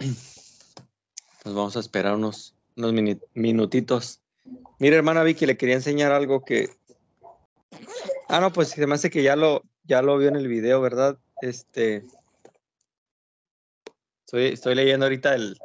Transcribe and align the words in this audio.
Nos 1.44 1.54
vamos 1.54 1.76
a 1.76 1.80
esperar 1.80 2.14
unos, 2.14 2.54
unos 2.76 2.92
minutitos. 3.34 4.20
Mira, 4.78 4.96
hermana 4.96 5.22
Vicky, 5.22 5.46
le 5.46 5.56
quería 5.56 5.74
enseñar 5.76 6.12
algo 6.12 6.44
que. 6.44 6.68
Ah, 8.28 8.40
no, 8.40 8.52
pues 8.52 8.68
se 8.68 8.86
me 8.86 8.94
hace 8.94 9.10
que 9.10 9.22
ya 9.22 9.36
lo, 9.36 9.62
ya 9.84 10.02
lo 10.02 10.18
vio 10.18 10.28
en 10.28 10.36
el 10.36 10.48
video, 10.48 10.80
¿verdad? 10.80 11.18
Este. 11.40 12.04
Estoy, 14.26 14.46
estoy 14.46 14.74
leyendo 14.74 15.06
ahorita 15.06 15.34
el, 15.34 15.58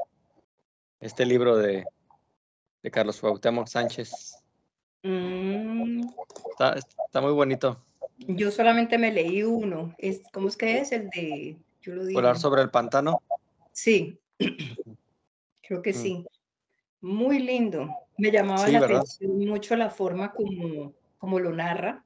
este 0.99 1.25
libro 1.25 1.57
de, 1.57 1.85
de 2.81 2.91
Carlos 2.91 3.19
Cuauhtémoc 3.19 3.67
Sánchez. 3.67 4.37
Mm. 5.03 6.01
Está, 6.51 6.73
está, 6.73 7.21
muy 7.21 7.33
bonito. 7.33 7.79
Yo 8.17 8.49
solamente 8.49 8.97
me 8.97 9.11
leí 9.11 9.43
uno. 9.43 9.93
Es, 9.97 10.21
¿Cómo 10.31 10.47
es 10.47 10.57
que 10.57 10.79
es? 10.79 10.91
El 10.91 11.09
de. 11.09 11.57
Yo 11.81 11.93
lo 11.93 12.05
¿Volar 12.11 12.39
sobre 12.39 12.63
el 12.63 12.71
pantano? 12.71 13.21
Sí. 13.75 14.19
Creo 15.61 15.81
que 15.81 15.91
mm. 15.91 15.95
sí. 15.95 16.25
Muy 17.01 17.39
lindo. 17.39 17.89
Me 18.17 18.31
llamaba 18.31 18.67
la 18.69 18.79
atención 18.79 19.37
mucho 19.37 19.75
la 19.75 19.89
forma 19.89 20.31
como, 20.31 20.93
como 21.17 21.39
lo 21.39 21.51
narra. 21.51 22.03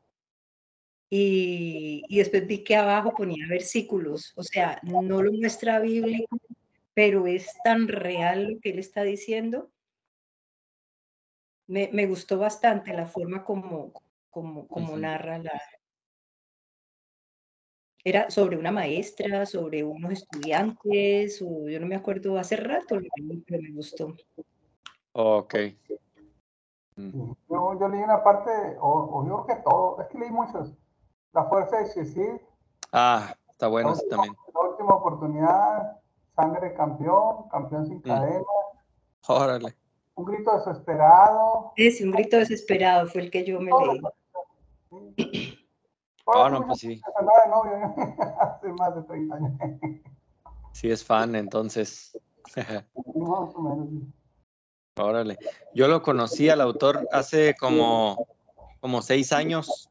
Y, 1.12 2.04
y, 2.08 2.18
después 2.18 2.46
vi 2.46 2.64
que 2.64 2.76
abajo 2.76 3.14
ponía 3.16 3.48
versículos, 3.48 4.32
o 4.36 4.44
sea, 4.44 4.80
no 4.84 5.24
lo 5.24 5.32
muestra 5.32 5.80
bíblico, 5.80 6.38
pero 6.94 7.26
es 7.26 7.48
tan 7.64 7.88
real 7.88 8.54
lo 8.54 8.60
que 8.60 8.70
él 8.70 8.80
está 8.80 9.02
diciendo. 9.02 9.72
Me, 11.66 11.90
me 11.94 12.06
gustó 12.06 12.38
bastante 12.38 12.94
la 12.94 13.08
forma 13.08 13.44
como, 13.44 13.92
como, 14.30 14.68
como 14.68 14.98
narra 14.98 15.40
la... 15.40 15.60
Era 18.04 18.30
sobre 18.30 18.58
una 18.58 18.72
maestra, 18.72 19.46
sobre 19.46 19.84
unos 19.84 20.14
estudiantes, 20.14 21.42
o 21.42 21.68
yo 21.68 21.80
no 21.80 21.88
me 21.88 21.96
acuerdo, 21.96 22.38
hace 22.38 22.56
rato, 22.56 22.98
pero 23.46 23.62
me 23.62 23.72
gustó. 23.74 24.16
Ok. 25.14 25.56
Mm. 26.96 27.32
Yo, 27.50 27.80
yo 27.80 27.88
leí 27.88 28.02
una 28.02 28.24
parte, 28.24 28.52
o, 28.80 29.26
yo 29.28 29.46
que 29.46 29.56
todo, 29.64 30.02
es 30.02 30.08
que 30.08 30.18
leí 30.18 30.30
muchos. 30.30 30.74
La 31.34 31.44
fuerza 31.46 31.78
de 31.78 31.90
Shishir. 31.90 32.42
Ah, 32.92 33.34
está 33.50 33.68
bueno 33.68 33.94
también. 34.10 34.34
La 34.54 34.70
última 34.70 34.96
oportunidad, 34.96 36.00
sangre 36.36 36.74
campeón, 36.74 37.50
campeón 37.50 37.86
sin 37.86 37.98
mm. 37.98 38.02
cadena. 38.02 38.46
Órale. 39.28 39.76
Un 40.16 40.26
grito 40.26 40.58
desesperado. 40.58 41.74
Sí, 41.76 42.04
un 42.04 42.12
grito 42.12 42.38
desesperado 42.38 43.08
fue 43.08 43.22
el 43.22 43.32
que 43.32 43.46
yo 43.46 43.60
me 43.60 43.72
leí. 43.72 45.39
Ah, 46.34 46.50
no, 46.50 46.66
pues 46.66 46.80
sí. 46.80 47.02
Hace 48.40 48.68
más 48.74 48.96
de 48.96 49.04
30 49.04 49.36
años. 49.36 49.52
Sí, 50.74 50.90
es 50.90 51.04
fan, 51.04 51.36
entonces. 51.36 52.18
Órale. 54.98 55.38
Yo 55.74 55.88
lo 55.88 56.02
conocí 56.02 56.50
al 56.50 56.62
autor 56.62 57.08
hace 57.12 57.56
como, 57.56 58.28
como 58.82 59.02
seis 59.02 59.32
años. 59.32 59.90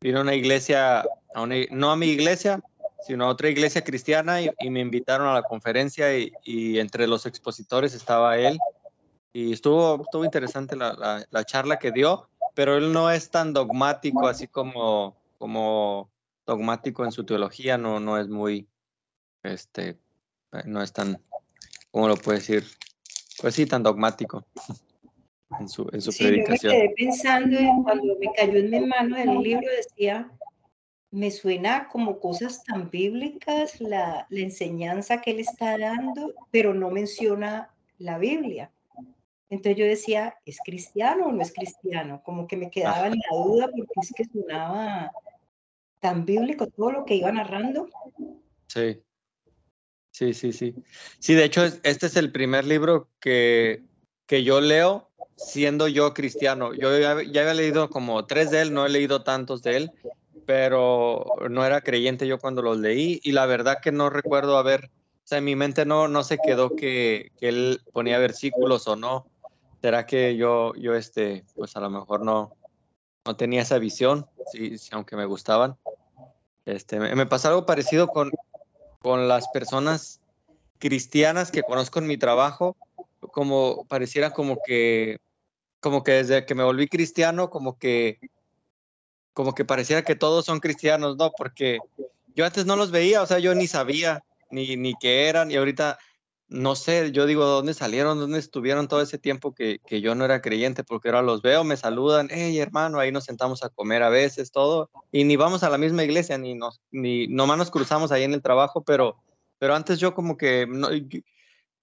Vino 0.00 0.18
a 0.18 0.22
una 0.22 0.34
iglesia, 0.34 1.00
a 1.00 1.46
no 1.70 1.90
a 1.90 1.96
mi 1.96 2.06
iglesia, 2.06 2.62
sino 3.02 3.26
a 3.26 3.28
otra 3.28 3.48
iglesia 3.48 3.84
cristiana 3.84 4.40
y, 4.40 4.70
me 4.70 4.80
invitaron 4.80 5.28
a 5.28 5.34
la 5.34 5.42
conferencia 5.42 6.16
y, 6.16 6.78
entre 6.78 7.06
los 7.06 7.26
expositores 7.26 7.94
estaba 7.94 8.38
él. 8.38 8.58
Y 9.32 9.52
estuvo, 9.52 10.02
estuvo 10.02 10.24
interesante 10.24 10.74
la, 10.74 11.24
la, 11.30 11.44
charla 11.44 11.78
que 11.78 11.92
dio, 11.92 12.28
pero 12.54 12.76
él 12.76 12.92
no 12.92 13.10
es 13.10 13.30
tan 13.30 13.52
dogmático 13.52 14.26
así 14.26 14.48
como, 14.48 15.16
como 15.40 16.12
dogmático 16.44 17.02
en 17.02 17.12
su 17.12 17.24
teología, 17.24 17.78
no, 17.78 17.98
no 17.98 18.18
es 18.18 18.28
muy, 18.28 18.68
este, 19.42 19.98
no 20.66 20.82
es 20.82 20.92
tan, 20.92 21.18
¿cómo 21.90 22.08
lo 22.08 22.16
puede 22.16 22.40
decir? 22.40 22.64
Pues 23.40 23.54
sí, 23.54 23.64
tan 23.64 23.82
dogmático 23.82 24.44
en 25.58 25.66
su, 25.66 25.88
en 25.94 26.02
su 26.02 26.12
predicación. 26.12 26.74
Yo 26.74 26.78
me 26.78 26.84
quedé 26.84 26.94
pensando 26.94 27.56
cuando 27.82 28.18
me 28.18 28.26
cayó 28.36 28.58
en 28.58 28.70
mi 28.70 28.80
mano 28.80 29.16
el 29.16 29.42
libro, 29.42 29.66
decía, 29.74 30.30
me 31.10 31.30
suena 31.30 31.88
como 31.88 32.20
cosas 32.20 32.62
tan 32.62 32.90
bíblicas 32.90 33.80
la, 33.80 34.26
la 34.28 34.40
enseñanza 34.40 35.22
que 35.22 35.30
él 35.30 35.40
está 35.40 35.78
dando, 35.78 36.34
pero 36.50 36.74
no 36.74 36.90
menciona 36.90 37.70
la 37.96 38.18
Biblia. 38.18 38.70
Entonces 39.48 39.78
yo 39.78 39.86
decía, 39.86 40.36
¿es 40.44 40.58
cristiano 40.62 41.28
o 41.28 41.32
no 41.32 41.40
es 41.40 41.52
cristiano? 41.52 42.22
Como 42.22 42.46
que 42.46 42.58
me 42.58 42.70
quedaba 42.70 43.06
en 43.06 43.14
la 43.14 43.36
duda 43.36 43.70
porque 43.74 44.00
es 44.02 44.12
que 44.14 44.24
sonaba 44.26 45.10
tan 46.00 46.24
bíblico 46.24 46.66
todo 46.66 46.90
lo 46.92 47.04
que 47.04 47.14
iba 47.14 47.30
narrando. 47.30 47.88
Sí. 48.66 49.02
Sí, 50.12 50.34
sí, 50.34 50.52
sí. 50.52 50.74
Sí, 51.18 51.34
de 51.34 51.44
hecho, 51.44 51.64
este 51.64 52.06
es 52.06 52.16
el 52.16 52.32
primer 52.32 52.64
libro 52.64 53.08
que, 53.20 53.84
que 54.26 54.42
yo 54.42 54.60
leo 54.60 55.10
siendo 55.36 55.88
yo 55.88 56.12
cristiano. 56.12 56.74
Yo 56.74 56.98
ya, 56.98 57.12
había 57.12 57.54
leído 57.54 57.88
como 57.90 58.26
tres 58.26 58.50
de 58.50 58.62
él, 58.62 58.74
no 58.74 58.84
he 58.84 58.90
leído 58.90 59.22
tantos 59.22 59.62
de 59.62 59.76
él, 59.76 59.92
pero 60.46 61.24
no 61.48 61.64
era 61.64 61.80
creyente 61.80 62.26
yo 62.26 62.38
cuando 62.38 62.60
los 62.62 62.78
leí 62.78 63.20
y 63.22 63.32
la 63.32 63.46
verdad 63.46 63.78
que 63.82 63.92
no 63.92 64.10
recuerdo 64.10 64.58
haber, 64.58 64.86
o 64.86 65.26
sea, 65.26 65.38
en 65.38 65.44
mi 65.44 65.56
mente 65.56 65.86
no, 65.86 66.08
no 66.08 66.24
se 66.24 66.38
quedó 66.38 66.74
que, 66.74 67.32
que 67.38 67.48
él 67.48 67.80
ponía 67.92 68.18
versículos 68.18 68.88
o 68.88 68.96
no. 68.96 69.26
¿Será 69.80 70.04
que 70.04 70.36
yo, 70.36 70.74
yo 70.74 70.94
este, 70.94 71.44
pues 71.54 71.74
a 71.76 71.80
lo 71.80 71.88
mejor 71.88 72.22
no, 72.22 72.54
no 73.24 73.36
tenía 73.36 73.62
esa 73.62 73.78
visión, 73.78 74.26
sí, 74.52 74.76
aunque 74.92 75.16
me 75.16 75.24
gustaban? 75.24 75.76
Este, 76.70 76.98
me, 76.98 77.14
me 77.14 77.26
pasó 77.26 77.48
algo 77.48 77.66
parecido 77.66 78.08
con, 78.08 78.30
con 79.00 79.28
las 79.28 79.48
personas 79.48 80.20
cristianas 80.78 81.50
que 81.50 81.62
conozco 81.62 81.98
en 81.98 82.06
mi 82.06 82.16
trabajo, 82.16 82.76
como 83.20 83.84
pareciera 83.86 84.32
como 84.32 84.58
que, 84.64 85.18
como 85.80 86.02
que 86.02 86.12
desde 86.12 86.46
que 86.46 86.54
me 86.54 86.64
volví 86.64 86.88
cristiano, 86.88 87.50
como 87.50 87.78
que, 87.78 88.18
como 89.34 89.54
que 89.54 89.64
pareciera 89.64 90.02
que 90.02 90.16
todos 90.16 90.44
son 90.44 90.60
cristianos, 90.60 91.16
¿no? 91.16 91.32
Porque 91.36 91.78
yo 92.34 92.44
antes 92.44 92.66
no 92.66 92.76
los 92.76 92.90
veía, 92.90 93.22
o 93.22 93.26
sea, 93.26 93.38
yo 93.38 93.54
ni 93.54 93.66
sabía 93.66 94.24
ni, 94.50 94.76
ni 94.76 94.94
qué 95.00 95.28
eran 95.28 95.50
y 95.50 95.56
ahorita 95.56 95.98
no 96.50 96.74
sé, 96.74 97.12
yo 97.12 97.26
digo, 97.26 97.44
¿dónde 97.46 97.74
salieron? 97.74 98.18
¿Dónde 98.18 98.40
estuvieron 98.40 98.88
todo 98.88 99.00
ese 99.00 99.18
tiempo 99.18 99.54
que, 99.54 99.78
que, 99.86 100.00
yo 100.00 100.16
no 100.16 100.24
era 100.24 100.42
creyente? 100.42 100.82
Porque 100.82 101.08
ahora 101.08 101.22
los 101.22 101.42
veo, 101.42 101.62
me 101.62 101.76
saludan, 101.76 102.28
hey 102.30 102.58
hermano, 102.58 102.98
ahí 102.98 103.12
nos 103.12 103.24
sentamos 103.24 103.62
a 103.62 103.68
comer 103.68 104.02
a 104.02 104.08
veces, 104.08 104.50
todo, 104.50 104.90
y 105.12 105.22
ni 105.22 105.36
vamos 105.36 105.62
a 105.62 105.70
la 105.70 105.78
misma 105.78 106.02
iglesia, 106.02 106.38
ni 106.38 106.54
nos, 106.54 106.80
ni 106.90 107.28
nomás 107.28 107.56
nos 107.56 107.70
cruzamos 107.70 108.10
ahí 108.10 108.24
en 108.24 108.34
el 108.34 108.42
trabajo, 108.42 108.82
pero, 108.82 109.16
pero 109.58 109.76
antes 109.76 110.00
yo 110.00 110.12
como 110.12 110.36
que, 110.36 110.66
no, 110.68 110.88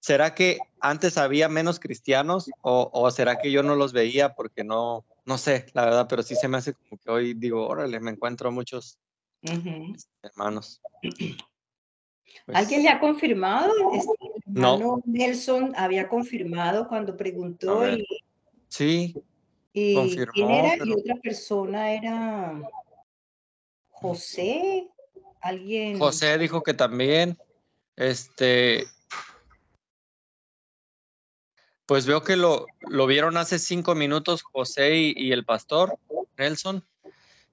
¿será 0.00 0.34
que 0.34 0.58
antes 0.80 1.16
había 1.16 1.48
menos 1.48 1.80
cristianos 1.80 2.50
o, 2.60 2.90
o, 2.92 3.10
será 3.10 3.38
que 3.38 3.50
yo 3.50 3.62
no 3.62 3.74
los 3.74 3.94
veía 3.94 4.34
porque 4.34 4.64
no, 4.64 5.06
no 5.24 5.38
sé, 5.38 5.64
la 5.72 5.86
verdad, 5.86 6.06
pero 6.10 6.22
sí 6.22 6.36
se 6.36 6.46
me 6.46 6.58
hace 6.58 6.74
como 6.74 6.98
que 6.98 7.10
hoy 7.10 7.32
digo, 7.32 7.66
órale, 7.66 8.00
me 8.00 8.10
encuentro 8.10 8.52
muchos 8.52 8.98
hermanos. 10.22 10.82
¿Alguien 12.52 12.82
le 12.82 12.88
ha 12.88 13.00
confirmado? 13.00 13.72
No. 14.48 15.02
Nelson 15.04 15.74
había 15.76 16.08
confirmado 16.08 16.88
cuando 16.88 17.16
preguntó. 17.16 17.88
Y, 17.88 18.06
sí. 18.68 19.14
Y 19.72 20.16
quién 20.32 20.50
era 20.50 20.84
y 20.84 20.92
otra 20.92 21.16
persona 21.16 21.92
era 21.92 22.60
José. 23.90 24.88
Alguien. 25.40 25.98
José 25.98 26.38
dijo 26.38 26.62
que 26.62 26.74
también. 26.74 27.38
Este. 27.96 28.84
Pues 31.86 32.06
veo 32.06 32.22
que 32.22 32.36
lo, 32.36 32.66
lo 32.80 33.06
vieron 33.06 33.36
hace 33.36 33.58
cinco 33.58 33.94
minutos 33.94 34.42
José 34.42 34.96
y, 34.96 35.14
y, 35.16 35.32
el 35.32 35.44
pastor 35.44 35.98
Nelson. 36.36 36.84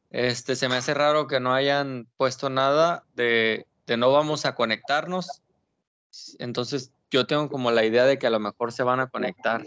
Este, 0.09 0.55
se 0.55 0.67
me 0.67 0.75
hace 0.75 0.93
raro 0.93 1.27
que 1.27 1.39
no 1.39 1.53
hayan 1.53 2.07
puesto 2.17 2.49
nada 2.49 3.05
de, 3.15 3.65
de 3.85 3.97
no 3.97 4.11
vamos 4.11 4.45
a 4.45 4.55
conectarnos. 4.55 5.41
Entonces 6.39 6.91
yo 7.11 7.25
tengo 7.25 7.49
como 7.49 7.71
la 7.71 7.85
idea 7.85 8.05
de 8.05 8.17
que 8.17 8.27
a 8.27 8.31
lo 8.31 8.39
mejor 8.39 8.71
se 8.71 8.83
van 8.83 8.99
a 8.99 9.07
conectar. 9.07 9.65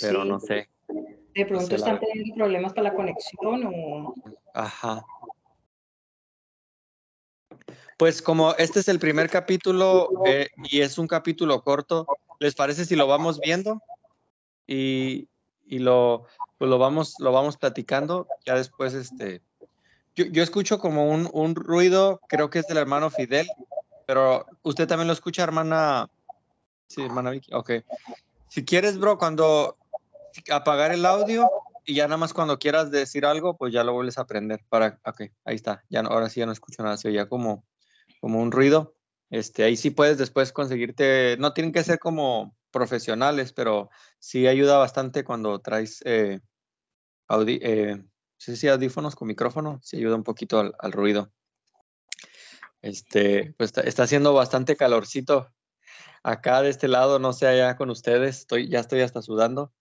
Pero 0.00 0.24
no 0.24 0.40
sé. 0.40 0.68
De 1.34 1.46
pronto 1.46 1.74
están 1.74 2.00
teniendo 2.00 2.34
problemas 2.34 2.72
para 2.72 2.90
la 2.90 2.94
conexión 2.94 3.70
o... 3.72 4.14
Ajá. 4.54 5.04
Pues 7.96 8.22
como 8.22 8.54
este 8.56 8.80
es 8.80 8.88
el 8.88 8.98
primer 8.98 9.28
capítulo 9.28 10.08
eh, 10.24 10.48
y 10.64 10.80
es 10.80 10.98
un 10.98 11.06
capítulo 11.06 11.62
corto, 11.62 12.06
¿les 12.38 12.54
parece 12.54 12.84
si 12.84 12.96
lo 12.96 13.06
vamos 13.06 13.38
viendo? 13.40 13.82
Y, 14.66 15.28
y 15.66 15.78
lo, 15.78 16.26
pues 16.58 16.70
lo, 16.70 16.78
vamos, 16.78 17.16
lo 17.18 17.32
vamos 17.32 17.58
platicando. 17.58 18.26
Ya 18.46 18.54
después 18.54 18.94
este, 18.94 19.42
yo, 20.14 20.42
escucho 20.42 20.78
como 20.78 21.08
un, 21.08 21.28
un, 21.32 21.54
ruido, 21.54 22.20
creo 22.28 22.50
que 22.50 22.60
es 22.60 22.66
del 22.66 22.78
hermano 22.78 23.10
Fidel, 23.10 23.46
pero 24.10 24.44
usted 24.62 24.88
también 24.88 25.06
lo 25.06 25.12
escucha, 25.12 25.44
hermana. 25.44 26.10
Sí, 26.88 27.00
hermana 27.00 27.30
Vicky. 27.30 27.54
Ok. 27.54 27.70
Si 28.48 28.64
quieres, 28.64 28.98
bro, 28.98 29.18
cuando 29.18 29.76
apagar 30.50 30.90
el 30.90 31.06
audio 31.06 31.48
y 31.84 31.94
ya 31.94 32.08
nada 32.08 32.16
más 32.16 32.34
cuando 32.34 32.58
quieras 32.58 32.90
decir 32.90 33.24
algo, 33.24 33.56
pues 33.56 33.72
ya 33.72 33.84
lo 33.84 33.92
vuelves 33.92 34.18
a 34.18 34.22
aprender. 34.22 34.64
Para, 34.68 34.98
ok, 35.04 35.20
ahí 35.44 35.54
está. 35.54 35.84
Ya 35.90 36.00
ahora 36.00 36.28
sí 36.28 36.40
ya 36.40 36.46
no 36.46 36.50
escucho 36.50 36.82
nada, 36.82 36.96
se 36.96 37.06
oía 37.06 37.28
como, 37.28 37.64
como 38.20 38.40
un 38.40 38.50
ruido. 38.50 38.96
Este, 39.30 39.62
ahí 39.62 39.76
sí 39.76 39.90
puedes 39.90 40.18
después 40.18 40.50
conseguirte, 40.50 41.36
no 41.38 41.52
tienen 41.52 41.72
que 41.72 41.84
ser 41.84 42.00
como 42.00 42.56
profesionales, 42.72 43.52
pero 43.52 43.90
sí 44.18 44.48
ayuda 44.48 44.76
bastante 44.78 45.22
cuando 45.22 45.60
traes 45.60 46.02
eh, 46.04 46.40
eh 47.28 48.02
audífonos 48.72 49.14
con 49.14 49.28
micrófono, 49.28 49.78
sí 49.84 49.98
ayuda 49.98 50.16
un 50.16 50.24
poquito 50.24 50.58
al, 50.58 50.92
ruido. 50.92 51.30
Este, 52.82 53.54
pues 53.58 53.72
está, 53.84 54.02
haciendo 54.02 54.32
bastante 54.32 54.76
calorcito 54.76 55.52
acá 56.22 56.62
de 56.62 56.70
este 56.70 56.88
lado, 56.88 57.18
no 57.18 57.32
sé 57.32 57.46
allá 57.46 57.76
con 57.76 57.90
ustedes, 57.90 58.38
estoy, 58.40 58.68
ya 58.68 58.80
estoy 58.80 59.00
hasta 59.00 59.22
sudando 59.22 59.72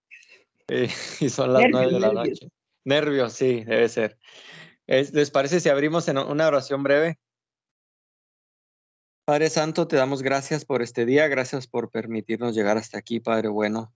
eh, 0.67 0.89
y 1.19 1.29
son 1.29 1.53
las 1.53 1.63
nueve 1.69 1.93
de 1.93 1.99
la 1.99 2.11
noche. 2.13 2.49
Nervios, 2.85 3.33
sí, 3.33 3.63
debe 3.63 3.89
ser. 3.89 4.17
¿Les 4.87 5.29
parece 5.29 5.59
si 5.59 5.69
abrimos 5.69 6.07
en 6.07 6.17
una 6.17 6.47
oración 6.47 6.81
breve? 6.81 7.19
Padre 9.25 9.49
Santo, 9.51 9.87
te 9.87 9.95
damos 9.95 10.23
gracias 10.23 10.65
por 10.65 10.81
este 10.81 11.05
día, 11.05 11.27
gracias 11.27 11.67
por 11.67 11.91
permitirnos 11.91 12.55
llegar 12.55 12.77
hasta 12.77 12.97
aquí, 12.97 13.19
Padre 13.19 13.49
bueno. 13.49 13.93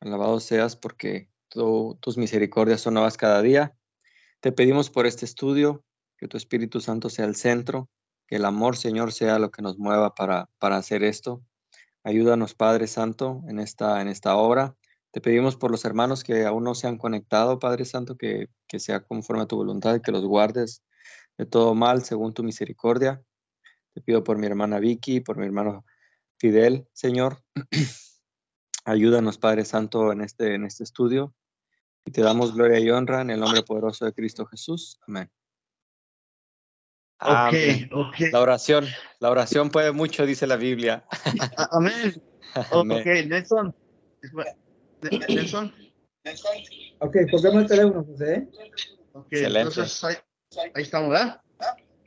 Alabado 0.00 0.40
seas 0.40 0.74
porque 0.74 1.28
tus 1.48 2.16
misericordias 2.18 2.80
son 2.80 2.94
nuevas 2.94 3.16
cada 3.16 3.40
día. 3.40 3.76
Te 4.40 4.50
pedimos 4.50 4.90
por 4.90 5.06
este 5.06 5.24
estudio, 5.24 5.84
que 6.18 6.26
tu 6.26 6.36
Espíritu 6.36 6.80
Santo 6.80 7.08
sea 7.08 7.24
el 7.26 7.36
centro, 7.36 7.88
que 8.26 8.36
el 8.36 8.44
amor, 8.44 8.76
Señor, 8.76 9.12
sea 9.12 9.38
lo 9.38 9.50
que 9.50 9.62
nos 9.62 9.78
mueva 9.78 10.14
para, 10.14 10.48
para 10.58 10.76
hacer 10.76 11.02
esto. 11.02 11.42
Ayúdanos, 12.02 12.54
Padre 12.54 12.86
Santo, 12.86 13.42
en 13.48 13.58
esta, 13.58 14.00
en 14.00 14.08
esta 14.08 14.36
obra. 14.36 14.76
Te 15.10 15.20
pedimos 15.20 15.56
por 15.56 15.70
los 15.70 15.84
hermanos 15.84 16.24
que 16.24 16.44
aún 16.44 16.64
no 16.64 16.74
se 16.74 16.86
han 16.86 16.98
conectado, 16.98 17.58
Padre 17.58 17.84
Santo, 17.84 18.16
que, 18.16 18.48
que 18.66 18.78
sea 18.78 19.00
conforme 19.00 19.42
a 19.44 19.46
tu 19.46 19.56
voluntad, 19.56 20.00
que 20.00 20.12
los 20.12 20.24
guardes 20.24 20.82
de 21.38 21.46
todo 21.46 21.74
mal 21.74 22.04
según 22.04 22.34
tu 22.34 22.42
misericordia. 22.42 23.22
Te 23.94 24.00
pido 24.00 24.24
por 24.24 24.38
mi 24.38 24.46
hermana 24.46 24.80
Vicky, 24.80 25.20
por 25.20 25.36
mi 25.36 25.46
hermano 25.46 25.84
Fidel, 26.38 26.88
Señor. 26.92 27.42
Ayúdanos, 28.84 29.38
Padre 29.38 29.64
Santo, 29.64 30.12
en 30.12 30.20
este, 30.20 30.54
en 30.54 30.64
este 30.64 30.84
estudio. 30.84 31.34
Y 32.04 32.10
te 32.10 32.20
damos 32.20 32.54
gloria 32.54 32.80
y 32.80 32.90
honra 32.90 33.22
en 33.22 33.30
el 33.30 33.40
nombre 33.40 33.62
poderoso 33.62 34.04
de 34.04 34.12
Cristo 34.12 34.44
Jesús. 34.46 34.98
Amén. 35.06 35.30
Ok, 37.24 37.54
ok. 37.92 38.14
La 38.32 38.40
oración, 38.40 38.86
la 39.18 39.30
oración 39.30 39.70
puede 39.70 39.92
mucho, 39.92 40.26
dice 40.26 40.46
la 40.46 40.56
Biblia. 40.56 41.04
Amén. 41.70 42.22
Amén. 42.72 43.00
Ok, 43.00 43.06
Nelson. 43.26 43.74
Nelson. 45.28 45.74
Ok, 46.98 47.16
ponemos 47.30 47.62
el 47.62 47.66
teléfono, 47.66 48.04
José. 48.04 48.48
Ok, 49.12 49.26
entonces 49.30 50.04
ahí, 50.04 50.16
ahí 50.74 50.82
estamos, 50.82 51.10
¿verdad? 51.10 51.40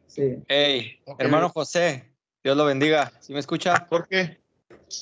Sí. 0.08 0.38
Hey, 0.48 1.00
hermano 1.20 1.50
José, 1.50 2.14
Dios 2.44 2.58
lo 2.58 2.66
bendiga. 2.66 3.12
¿Sí 3.20 3.34
me 3.34 3.40
escucha? 3.40 3.88
Porque 3.90 4.40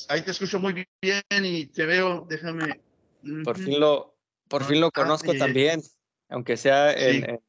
ahí 0.09 0.21
te 0.21 0.31
escucho 0.31 0.59
muy 0.59 0.85
bien 1.01 1.23
y 1.45 1.67
te 1.67 1.85
veo, 1.85 2.25
déjame. 2.29 2.81
Por 3.44 3.57
fin 3.57 3.79
lo, 3.79 4.17
por 4.47 4.63
fin 4.63 4.81
lo 4.81 4.91
conozco 4.91 5.33
también, 5.35 5.81
aunque 6.29 6.57
sea 6.57 6.91
en, 6.94 7.39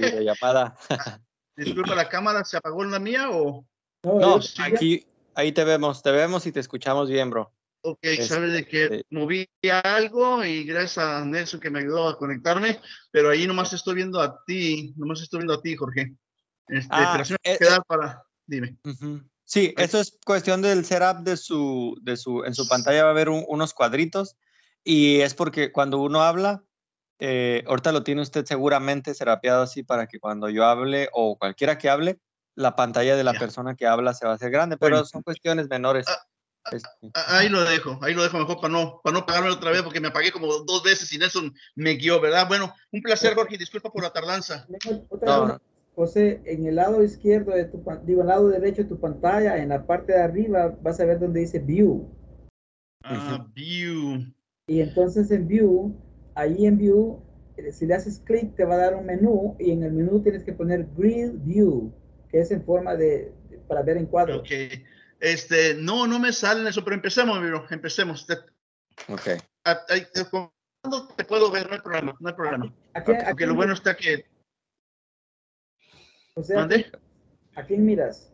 videollamada. 0.00 0.76
Disculpa, 1.56 1.94
¿la 1.94 2.08
cámara 2.08 2.44
se 2.44 2.56
apagó 2.56 2.82
en 2.82 2.90
la 2.90 2.98
mía 2.98 3.30
o? 3.30 3.66
No, 4.02 4.40
aquí, 4.64 5.06
ahí 5.34 5.52
te 5.52 5.64
vemos, 5.64 6.02
te 6.02 6.10
vemos 6.10 6.46
y 6.46 6.52
te 6.52 6.60
escuchamos 6.60 7.08
bien, 7.08 7.30
bro. 7.30 7.52
Ok, 7.84 7.98
sabes 8.20 8.52
de 8.52 8.64
que 8.64 8.84
este 8.84 9.06
moví 9.10 9.48
algo 9.82 10.44
y 10.44 10.64
gracias 10.64 10.98
a 10.98 11.24
Nelson 11.24 11.58
que 11.58 11.70
me 11.70 11.80
ayudó 11.80 12.08
a 12.08 12.18
conectarme, 12.18 12.80
pero 13.10 13.30
ahí 13.30 13.46
nomás 13.46 13.72
estoy 13.72 13.96
viendo 13.96 14.20
a 14.20 14.44
ti, 14.44 14.94
nomás 14.96 15.20
estoy 15.20 15.38
viendo 15.40 15.54
a 15.54 15.62
ti, 15.62 15.76
Jorge. 15.76 16.14
Este, 16.68 16.88
ah, 16.90 17.22
eh, 17.42 17.58
eh, 17.60 17.66
para, 17.86 18.22
dime. 18.46 18.76
Sí, 19.44 19.74
eso 19.76 20.00
es 20.00 20.16
cuestión 20.24 20.62
del 20.62 20.84
setup 20.84 21.24
de 21.24 21.36
su, 21.36 21.98
de 22.02 22.16
su, 22.16 22.44
en 22.44 22.54
su 22.54 22.66
pantalla 22.68 23.02
va 23.02 23.08
a 23.08 23.12
haber 23.12 23.28
unos 23.28 23.74
cuadritos 23.74 24.36
y 24.84 25.20
es 25.20 25.34
porque 25.34 25.72
cuando 25.72 25.98
uno 25.98 26.22
habla, 26.22 26.62
eh, 27.24 27.62
ahorita 27.68 27.92
lo 27.92 28.02
tiene 28.02 28.20
usted 28.20 28.44
seguramente 28.44 29.14
serapeado 29.14 29.62
así 29.62 29.84
para 29.84 30.08
que 30.08 30.18
cuando 30.18 30.48
yo 30.48 30.64
hable 30.64 31.08
o 31.12 31.38
cualquiera 31.38 31.78
que 31.78 31.88
hable, 31.88 32.18
la 32.56 32.74
pantalla 32.74 33.14
de 33.14 33.22
la 33.22 33.34
persona 33.34 33.76
que 33.76 33.86
habla 33.86 34.12
se 34.12 34.26
va 34.26 34.32
a 34.32 34.34
hacer 34.34 34.50
grande, 34.50 34.76
pero 34.76 35.04
son 35.04 35.22
cuestiones 35.22 35.68
menores. 35.68 36.04
Ah, 36.08 36.26
este. 36.72 36.88
ahí 37.14 37.48
lo 37.48 37.62
dejo, 37.62 37.96
ahí 38.02 38.12
lo 38.12 38.24
dejo 38.24 38.38
mejor 38.38 38.56
para 38.56 38.72
no, 38.72 39.00
para 39.04 39.14
no 39.14 39.24
pagarme 39.24 39.50
otra 39.50 39.70
vez 39.70 39.82
porque 39.82 40.00
me 40.00 40.08
apagué 40.08 40.32
como 40.32 40.48
dos 40.48 40.82
veces 40.82 41.12
y 41.12 41.22
eso 41.22 41.40
me 41.76 41.92
guió, 41.92 42.20
¿verdad? 42.20 42.48
Bueno, 42.48 42.74
un 42.90 43.02
placer, 43.02 43.36
Jorge, 43.36 43.56
disculpa 43.56 43.92
por 43.92 44.02
la 44.02 44.12
tardanza. 44.12 44.66
José, 45.94 46.42
en 46.44 46.66
el 46.66 46.74
lado 46.74 47.04
izquierdo 47.04 47.52
de 47.52 47.66
tu, 47.66 47.84
digo, 48.04 48.22
el 48.22 48.28
lado 48.28 48.48
derecho 48.48 48.82
de 48.82 48.88
tu 48.88 48.98
pantalla, 48.98 49.58
en 49.58 49.68
la 49.68 49.86
parte 49.86 50.12
de 50.12 50.22
arriba, 50.22 50.76
vas 50.82 50.98
a 50.98 51.04
ver 51.04 51.20
donde 51.20 51.38
dice 51.38 51.60
View. 51.60 52.12
Ah, 53.04 53.46
View. 53.54 54.26
Y 54.66 54.80
entonces 54.80 55.30
en 55.30 55.46
View, 55.46 55.96
ahí 56.34 56.66
en 56.66 56.78
View, 56.78 57.22
eh, 57.56 57.72
si 57.72 57.86
le 57.86 57.94
haces 57.94 58.20
clic, 58.24 58.54
te 58.56 58.64
va 58.64 58.74
a 58.74 58.78
dar 58.78 58.94
un 58.94 59.06
menú 59.06 59.56
y 59.58 59.70
en 59.70 59.82
el 59.82 59.92
menú 59.92 60.22
tienes 60.22 60.44
que 60.44 60.52
poner 60.52 60.86
Grid 60.96 61.32
View, 61.44 61.92
que 62.30 62.40
es 62.40 62.50
en 62.50 62.64
forma 62.64 62.96
de, 62.96 63.32
para 63.68 63.82
ver 63.82 63.96
en 63.96 64.06
cuadro. 64.06 64.38
Ok. 64.38 64.50
Este, 65.20 65.74
no, 65.74 66.06
no 66.06 66.18
me 66.18 66.32
sale 66.32 66.68
eso, 66.68 66.82
pero 66.82 66.96
empecemos, 66.96 67.36
amigo, 67.38 67.64
empecemos. 67.70 68.26
Ok. 69.08 69.28
¿Cuándo 70.80 71.08
te 71.14 71.24
puedo 71.24 71.50
ver? 71.50 71.68
No 71.68 71.74
hay 71.74 71.80
problema, 71.80 72.16
no 72.18 72.28
hay 72.28 72.34
problema. 72.34 72.74
Porque 73.04 73.46
lo 73.46 73.54
bueno 73.54 73.72
está 73.74 73.96
que 73.96 74.24
¿a 77.54 77.66
quién 77.66 77.84
miras? 77.84 78.32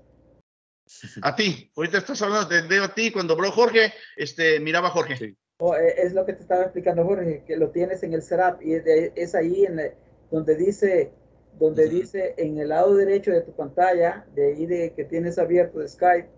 A 1.22 1.36
ti. 1.36 1.70
Ahorita 1.76 1.98
estás 1.98 2.22
hablando, 2.22 2.48
de 2.48 2.62
veo 2.62 2.84
a 2.84 2.94
ti. 2.94 3.10
Cuando 3.10 3.34
habló 3.34 3.50
Jorge, 3.52 3.92
este, 4.16 4.58
miraba 4.60 4.88
a 4.88 4.92
Jorge. 4.92 5.36
Oh, 5.60 5.74
es 5.74 6.12
lo 6.12 6.24
que 6.24 6.34
te 6.34 6.42
estaba 6.42 6.62
explicando 6.62 7.04
Jorge, 7.04 7.42
que 7.44 7.56
lo 7.56 7.70
tienes 7.70 8.04
en 8.04 8.12
el 8.12 8.22
setup 8.22 8.62
y 8.62 8.74
es, 8.74 9.34
ahí 9.34 9.64
en 9.64 9.92
donde 10.30 10.54
dice, 10.54 11.10
donde 11.58 11.88
dice 11.88 12.34
en 12.38 12.58
el 12.58 12.68
lado 12.68 12.94
derecho 12.94 13.32
de 13.32 13.40
tu 13.40 13.52
pantalla, 13.52 14.24
de 14.36 14.52
ahí 14.52 14.66
de 14.66 14.92
que 14.94 15.04
tienes 15.04 15.36
abierto 15.36 15.80
de 15.80 15.88
Skype, 15.88 16.28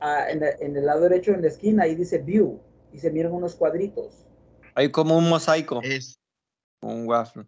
ah, 0.00 0.26
en, 0.28 0.42
el 0.76 0.84
lado 0.84 1.02
derecho 1.02 1.32
en 1.32 1.42
la 1.42 1.48
esquina, 1.48 1.84
ahí 1.84 1.94
dice 1.94 2.18
View 2.18 2.60
y 2.92 2.98
se 2.98 3.12
miran 3.12 3.32
unos 3.32 3.54
cuadritos. 3.54 4.26
Hay 4.74 4.90
como 4.90 5.16
un 5.16 5.28
mosaico. 5.28 5.80
Es 5.84 6.18
un 6.82 7.06
waffle. 7.06 7.46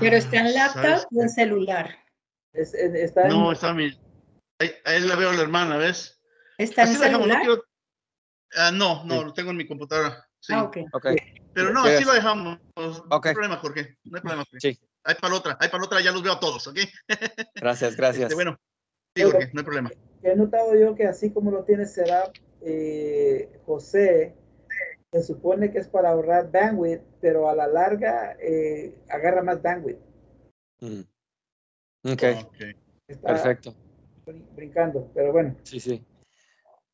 ¿Pero 0.00 0.16
está 0.16 0.40
en 0.40 0.54
laptop 0.54 1.06
o 1.14 1.22
en 1.22 1.28
celular? 1.28 1.90
está 2.52 3.28
no, 3.28 3.52
está 3.52 3.70
en 3.70 3.76
mi... 3.76 4.00
Ahí, 4.58 5.00
la 5.02 5.14
veo 5.14 5.32
la 5.32 5.42
hermana, 5.42 5.76
¿ves? 5.76 6.20
¿Está 6.58 6.82
en 6.82 6.96
celular? 6.96 7.44
no, 7.44 7.56
ah, 8.56 8.70
no, 8.70 9.04
no, 9.04 9.24
lo 9.24 9.32
tengo 9.32 9.50
en 9.50 9.56
mi 9.56 9.66
computadora. 9.66 10.26
Sí. 10.40 10.52
Ah, 10.54 10.64
ok. 10.64 10.78
Pero 11.52 11.72
no, 11.72 11.84
así 11.84 12.04
lo 12.04 12.12
dejamos. 12.12 12.58
No 12.76 13.20
hay 13.22 13.34
problema, 13.34 13.56
Jorge. 13.56 13.96
No 14.04 14.16
hay 14.16 14.22
problema, 14.22 14.44
Jorge. 14.44 14.74
Sí. 14.74 14.80
Hay 15.04 15.14
para 15.14 15.32
la 15.32 15.38
otra, 15.38 15.56
hay 15.60 15.68
para 15.68 15.80
la 15.80 15.86
otra, 15.86 16.00
ya 16.00 16.12
los 16.12 16.22
veo 16.22 16.32
a 16.32 16.40
todos, 16.40 16.66
¿ok? 16.66 16.78
Gracias, 17.54 17.96
gracias. 17.96 18.24
Este, 18.24 18.34
bueno, 18.34 18.58
sí, 19.14 19.22
Jorge, 19.22 19.50
no 19.52 19.60
hay 19.60 19.64
problema. 19.64 19.90
He 20.22 20.34
notado 20.34 20.74
yo 20.74 20.96
que 20.96 21.06
así 21.06 21.30
como 21.30 21.52
lo 21.52 21.62
tiene 21.64 21.86
será 21.86 22.30
eh, 22.60 23.60
José, 23.64 24.34
se 25.12 25.22
supone 25.22 25.70
que 25.70 25.78
es 25.78 25.88
para 25.88 26.10
ahorrar 26.10 26.50
bandwidth, 26.50 27.02
pero 27.20 27.48
a 27.48 27.54
la 27.54 27.68
larga 27.68 28.36
eh, 28.40 28.94
agarra 29.08 29.42
más 29.42 29.62
bandwidth. 29.62 30.00
Mm. 30.80 31.02
Okay. 32.12 32.46
Perfecto. 33.22 33.74
Brincando, 34.56 35.10
pero 35.14 35.32
bueno. 35.32 35.56
Sí, 35.62 35.78
sí. 35.78 36.04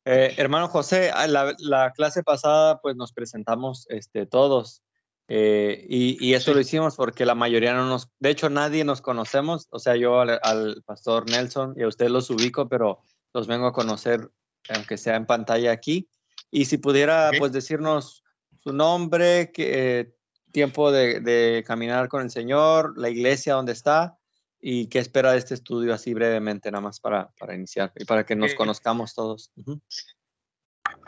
Eh, 0.05 0.33
hermano 0.37 0.67
José, 0.67 1.11
la, 1.27 1.55
la, 1.59 1.91
clase 1.91 2.23
pasada 2.23 2.81
pues 2.81 2.95
nos 2.97 3.13
presentamos 3.13 3.85
este, 3.89 4.25
todos 4.25 4.83
eh, 5.29 5.85
y, 5.87 6.17
y, 6.19 6.33
eso 6.33 6.53
lo 6.53 6.59
hicimos 6.59 6.97
porque 6.97 7.25
la 7.25 7.35
mayoría 7.35 7.73
no 7.73 7.85
nos, 7.85 8.09
de 8.19 8.29
hecho 8.29 8.49
nadie 8.49 8.83
nos 8.83 9.01
conocemos, 9.01 9.67
o 9.69 9.79
sea, 9.79 9.95
yo 9.95 10.19
al, 10.19 10.39
al 10.43 10.83
pastor 10.85 11.29
Nelson 11.29 11.73
y 11.77 11.83
a 11.83 11.87
ustedes 11.87 12.11
los 12.11 12.29
ubico, 12.29 12.67
pero 12.67 13.01
los 13.33 13.47
vengo 13.47 13.67
a 13.67 13.73
conocer 13.73 14.29
aunque 14.69 14.97
sea 14.97 15.15
en 15.15 15.25
pantalla 15.25 15.71
aquí. 15.71 16.09
Y 16.51 16.65
si 16.65 16.77
pudiera, 16.77 17.31
pues, 17.37 17.51
decirnos 17.51 18.23
su 18.63 18.73
nombre, 18.73 19.51
qué 19.51 20.13
tiempo 20.51 20.91
de, 20.91 21.63
caminar 21.65 22.07
con 22.07 22.21
el 22.21 22.29
Señor, 22.29 22.97
la 22.97 23.09
iglesia 23.09 23.55
donde 23.55 23.73
está 23.73 24.17
y 24.65 24.87
qué 24.87 24.99
espera 24.99 25.33
de 25.33 25.39
este 25.39 25.55
estudio 25.55 25.93
así 25.93 26.13
brevemente, 26.13 26.71
nada 26.71 26.81
más 26.81 27.01
para, 27.01 27.29
para 27.37 27.53
iniciar 27.53 27.91
y 27.97 28.05
para 28.05 28.25
que 28.25 28.33
nos 28.33 28.55
conozcamos 28.55 29.13
todos. 29.13 29.51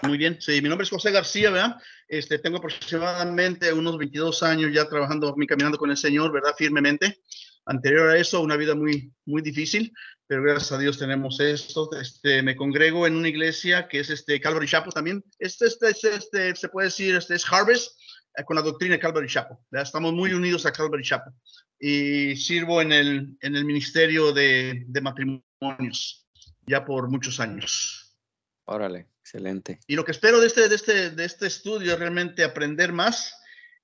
Muy 0.04 0.18
bien, 0.18 0.38
sí, 0.42 0.62
mi 0.62 0.68
nombre 0.68 0.84
es 0.84 0.90
José 0.90 1.10
García, 1.12 1.52
¿verdad? 1.52 1.78
Este, 2.10 2.38
tengo 2.38 2.58
aproximadamente 2.58 3.72
unos 3.72 3.98
22 3.98 4.44
años 4.44 4.74
ya 4.74 4.90
trabajando, 4.90 5.34
caminando 5.48 5.78
con 5.78 5.90
el 5.90 5.96
Señor, 5.96 6.34
¿verdad? 6.34 6.52
Firmemente. 6.58 7.22
Anterior 7.66 8.10
a 8.10 8.18
eso, 8.18 8.42
una 8.42 8.58
vida 8.58 8.76
muy, 8.76 9.12
muy 9.26 9.42
difícil, 9.42 9.92
pero 10.28 10.44
gracias 10.44 10.74
a 10.74 10.78
Dios 10.78 11.00
tenemos 11.00 11.40
esto. 11.40 11.90
Este, 12.00 12.44
me 12.44 12.58
congrego 12.58 13.08
en 13.08 13.16
una 13.16 13.30
iglesia 13.30 13.88
que 13.88 14.02
es 14.02 14.10
este 14.10 14.42
Calvary 14.42 14.68
Chapel 14.68 14.94
también. 14.94 15.24
Este, 15.40 15.68
este, 15.68 15.92
este, 15.92 16.16
este 16.16 16.56
se 16.56 16.70
puede 16.70 16.88
decir, 16.88 17.16
este 17.16 17.36
es 17.36 17.46
Harvest 17.50 17.94
eh, 17.94 18.05
con 18.44 18.56
la 18.56 18.62
doctrina 18.62 18.96
de 18.96 19.00
Calvary 19.00 19.28
Chapel. 19.28 19.58
Estamos 19.72 20.14
muy 20.14 20.34
unidos 20.34 20.66
a 20.66 20.72
Calvary 20.72 21.04
Chapel 21.04 21.34
y 21.80 22.36
sirvo 22.36 22.82
en 22.82 22.92
el, 22.92 23.38
en 23.42 23.56
el 23.56 23.66
ministerio 23.66 24.34
de, 24.34 24.84
de 24.88 25.02
matrimonios. 25.02 26.28
ya 26.66 26.84
por 26.84 27.10
muchos 27.10 27.40
años. 27.40 28.18
Órale, 28.66 29.08
excelente. 29.20 29.80
Y 29.88 29.96
lo 29.96 30.04
que 30.04 30.12
espero 30.12 30.40
de 30.40 30.48
este, 30.48 30.68
de 30.68 30.76
este, 30.76 31.12
de 31.12 31.26
este 31.26 31.48
estudio 31.48 31.94
es 31.94 32.00
realmente 32.00 32.44
aprender 32.44 32.92
más. 32.92 33.36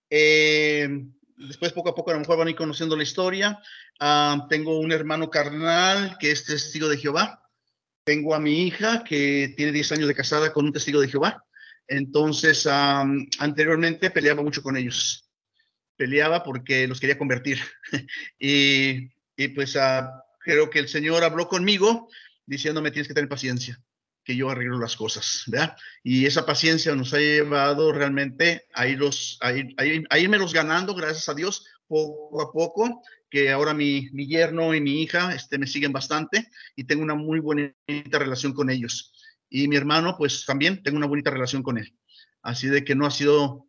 Eh, 0.09 0.89
después, 1.37 1.71
poco 1.73 1.89
a 1.89 1.95
poco, 1.95 2.09
a 2.09 2.15
lo 2.15 2.19
mejor 2.19 2.37
van 2.37 2.47
a 2.47 2.51
ir 2.51 2.57
conociendo 2.57 2.97
la 2.97 3.03
historia. 3.03 3.61
Ah, 3.99 4.47
tengo 4.49 4.79
un 4.79 4.91
hermano 4.91 5.29
carnal 5.29 6.17
que 6.19 6.31
es 6.31 6.45
testigo 6.45 6.87
de 6.89 6.97
Jehová. 6.97 7.47
Tengo 8.03 8.33
a 8.33 8.39
mi 8.39 8.63
hija 8.65 9.03
que 9.03 9.53
tiene 9.55 9.71
10 9.71 9.91
años 9.91 10.07
de 10.07 10.15
casada 10.15 10.51
con 10.51 10.65
un 10.65 10.73
testigo 10.73 10.99
de 10.99 11.07
Jehová. 11.07 11.45
Entonces, 11.91 12.65
ah, 12.67 13.05
anteriormente 13.39 14.11
peleaba 14.11 14.41
mucho 14.41 14.63
con 14.63 14.77
ellos. 14.77 15.29
Peleaba 15.97 16.41
porque 16.41 16.87
los 16.87 17.01
quería 17.01 17.17
convertir. 17.17 17.59
y, 18.39 19.09
pues 19.53 19.75
ah, 19.75 20.09
creo 20.39 20.69
que 20.69 20.79
el 20.79 20.87
Señor 20.87 21.21
habló 21.25 21.49
conmigo 21.49 22.07
diciéndome 22.45 22.91
tienes 22.91 23.09
que 23.09 23.13
tener 23.13 23.29
paciencia 23.29 23.77
que 24.23 24.37
yo 24.37 24.49
arreglo 24.49 24.79
las 24.79 24.95
cosas, 24.95 25.43
¿verdad? 25.47 25.75
Y 26.01 26.25
esa 26.25 26.45
paciencia 26.45 26.95
nos 26.95 27.13
ha 27.13 27.17
llevado 27.17 27.91
realmente 27.91 28.67
a, 28.73 28.87
irlos, 28.87 29.37
a, 29.41 29.51
ir, 29.51 29.75
ganando, 30.53 30.95
gracias 30.95 31.27
a 31.27 31.33
Dios, 31.33 31.65
poco 31.87 32.41
a 32.41 32.53
poco, 32.53 33.01
que 33.29 33.51
ahora 33.51 33.73
mi, 33.73 34.09
mi 34.13 34.27
yerno 34.27 34.73
y 34.73 34.79
mi 34.79 35.01
hija 35.01 35.33
este, 35.33 35.57
me 35.57 35.67
siguen 35.67 35.91
bastante 35.91 36.47
y 36.75 36.85
tengo 36.85 37.03
una 37.03 37.15
muy 37.15 37.39
bonita 37.39 38.19
relación 38.19 38.53
con 38.53 38.69
ellos. 38.69 39.11
Y 39.53 39.67
mi 39.67 39.75
hermano, 39.75 40.15
pues 40.17 40.45
también 40.45 40.81
tengo 40.81 40.97
una 40.97 41.07
bonita 41.07 41.29
relación 41.29 41.61
con 41.61 41.77
él. 41.77 41.93
Así 42.41 42.67
de 42.67 42.85
que 42.85 42.95
no 42.95 43.05
ha 43.05 43.11
sido 43.11 43.67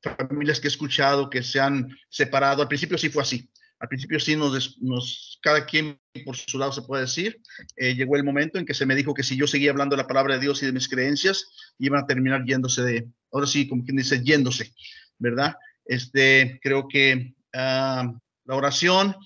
familias 0.00 0.60
que 0.60 0.68
he 0.68 0.70
escuchado 0.70 1.28
que 1.28 1.42
se 1.42 1.58
han 1.58 1.90
separado. 2.08 2.62
Al 2.62 2.68
principio 2.68 2.96
sí 2.96 3.10
fue 3.10 3.22
así. 3.22 3.50
Al 3.80 3.88
principio 3.88 4.20
sí 4.20 4.36
nos, 4.36 4.80
nos 4.80 5.38
cada 5.42 5.66
quien 5.66 6.00
por 6.24 6.36
su 6.36 6.58
lado 6.58 6.72
se 6.72 6.82
puede 6.82 7.02
decir. 7.02 7.42
Eh, 7.76 7.94
llegó 7.96 8.16
el 8.16 8.22
momento 8.22 8.58
en 8.58 8.64
que 8.64 8.72
se 8.72 8.86
me 8.86 8.94
dijo 8.94 9.12
que 9.12 9.24
si 9.24 9.36
yo 9.36 9.48
seguía 9.48 9.72
hablando 9.72 9.96
la 9.96 10.06
palabra 10.06 10.34
de 10.34 10.40
Dios 10.40 10.62
y 10.62 10.66
de 10.66 10.72
mis 10.72 10.88
creencias, 10.88 11.44
iban 11.78 12.04
a 12.04 12.06
terminar 12.06 12.44
yéndose 12.44 12.82
de, 12.82 13.08
ahora 13.32 13.48
sí, 13.48 13.68
como 13.68 13.84
quien 13.84 13.96
dice, 13.96 14.22
yéndose, 14.22 14.72
¿verdad? 15.18 15.56
Este, 15.84 16.60
creo 16.62 16.86
que 16.86 17.34
uh, 17.52 18.18
la 18.44 18.54
oración, 18.54 19.16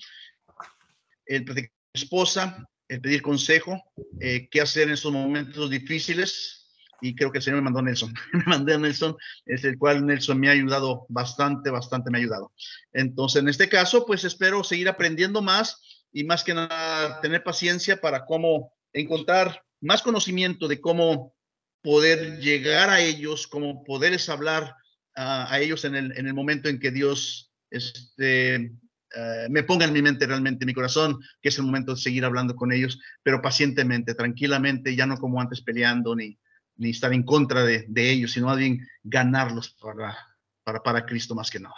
el 1.27 1.45
pedir 1.45 1.71
esposa, 1.93 2.67
pedir 2.99 3.23
consejo, 3.23 3.81
eh, 4.21 4.49
qué 4.51 4.61
hacer 4.61 4.89
en 4.89 4.95
estos 4.95 5.13
momentos 5.13 5.71
difíciles, 5.71 6.61
y 7.01 7.15
creo 7.15 7.31
que 7.31 7.39
el 7.39 7.45
Señor 7.45 7.61
me 7.61 7.65
mandó 7.65 7.83
Nelson. 7.83 8.13
me 8.33 8.45
mandé 8.45 8.75
a 8.75 8.79
Nelson, 8.79 9.17
es 9.47 9.65
el 9.65 9.79
cual 9.79 10.05
Nelson 10.05 10.39
me 10.39 10.49
ha 10.49 10.53
ayudado 10.53 11.07
bastante, 11.09 11.71
bastante 11.71 12.11
me 12.11 12.19
ha 12.19 12.21
ayudado. 12.21 12.53
Entonces, 12.93 13.43
en 13.43 13.49
este 13.49 13.69
caso, 13.69 14.05
pues 14.07 14.25
espero 14.25 14.65
seguir 14.65 14.89
aprendiendo 14.89 15.41
más 15.43 15.81
y 16.13 16.25
más 16.25 16.43
que 16.43 16.55
nada 16.55 17.21
tener 17.21 17.43
paciencia 17.45 18.01
para 18.01 18.25
cómo 18.25 18.73
encontrar 18.93 19.63
más 19.81 20.03
conocimiento 20.03 20.69
de 20.69 20.81
cómo 20.81 21.35
poder 21.83 22.39
llegar 22.41 22.91
a 22.91 23.01
ellos, 23.01 23.47
cómo 23.47 23.85
poderles 23.85 24.29
hablar 24.29 24.75
a 25.15 25.59
ellos 25.61 25.85
en 25.85 25.97
el, 25.97 26.17
en 26.17 26.27
el, 26.27 26.35
momento 26.35 26.69
en 26.69 26.79
que 26.79 26.91
Dios 26.91 27.53
este, 27.71 28.73
uh, 29.17 29.51
me 29.51 29.63
ponga 29.63 29.85
en 29.85 29.93
mi 29.93 30.03
mente 30.03 30.27
realmente, 30.27 30.65
en 30.65 30.69
mi 30.69 30.75
corazón, 30.75 31.21
que 31.41 31.49
es 31.49 31.59
el 31.59 31.65
momento 31.65 31.95
de 31.95 32.01
seguir 32.01 32.25
hablando 32.25 32.55
con 32.55 32.73
ellos, 32.73 33.01
pero 33.23 33.43
pacientemente, 33.43 34.15
tranquilamente, 34.15 34.97
ya 34.97 35.07
no 35.07 35.17
como 35.17 35.41
antes 35.41 35.61
peleando 35.61 36.15
ni, 36.15 36.39
ni 36.77 36.91
estar 36.91 37.13
en 37.13 37.23
contra 37.23 37.65
de, 37.65 37.85
de 37.89 38.11
ellos, 38.11 38.33
sino 38.33 38.47
más 38.47 38.59
bien 38.59 38.87
ganarlos 39.03 39.71
para, 39.81 40.17
para, 40.65 40.83
para 40.83 41.07
Cristo 41.07 41.35
más 41.35 41.51
que 41.51 41.61
nada. 41.61 41.75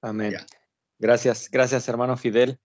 Amén. 0.00 0.32
Ya. 0.32 0.46
Gracias, 0.98 1.48
gracias 1.50 1.88
hermano 1.88 2.16
Fidel. 2.16 2.58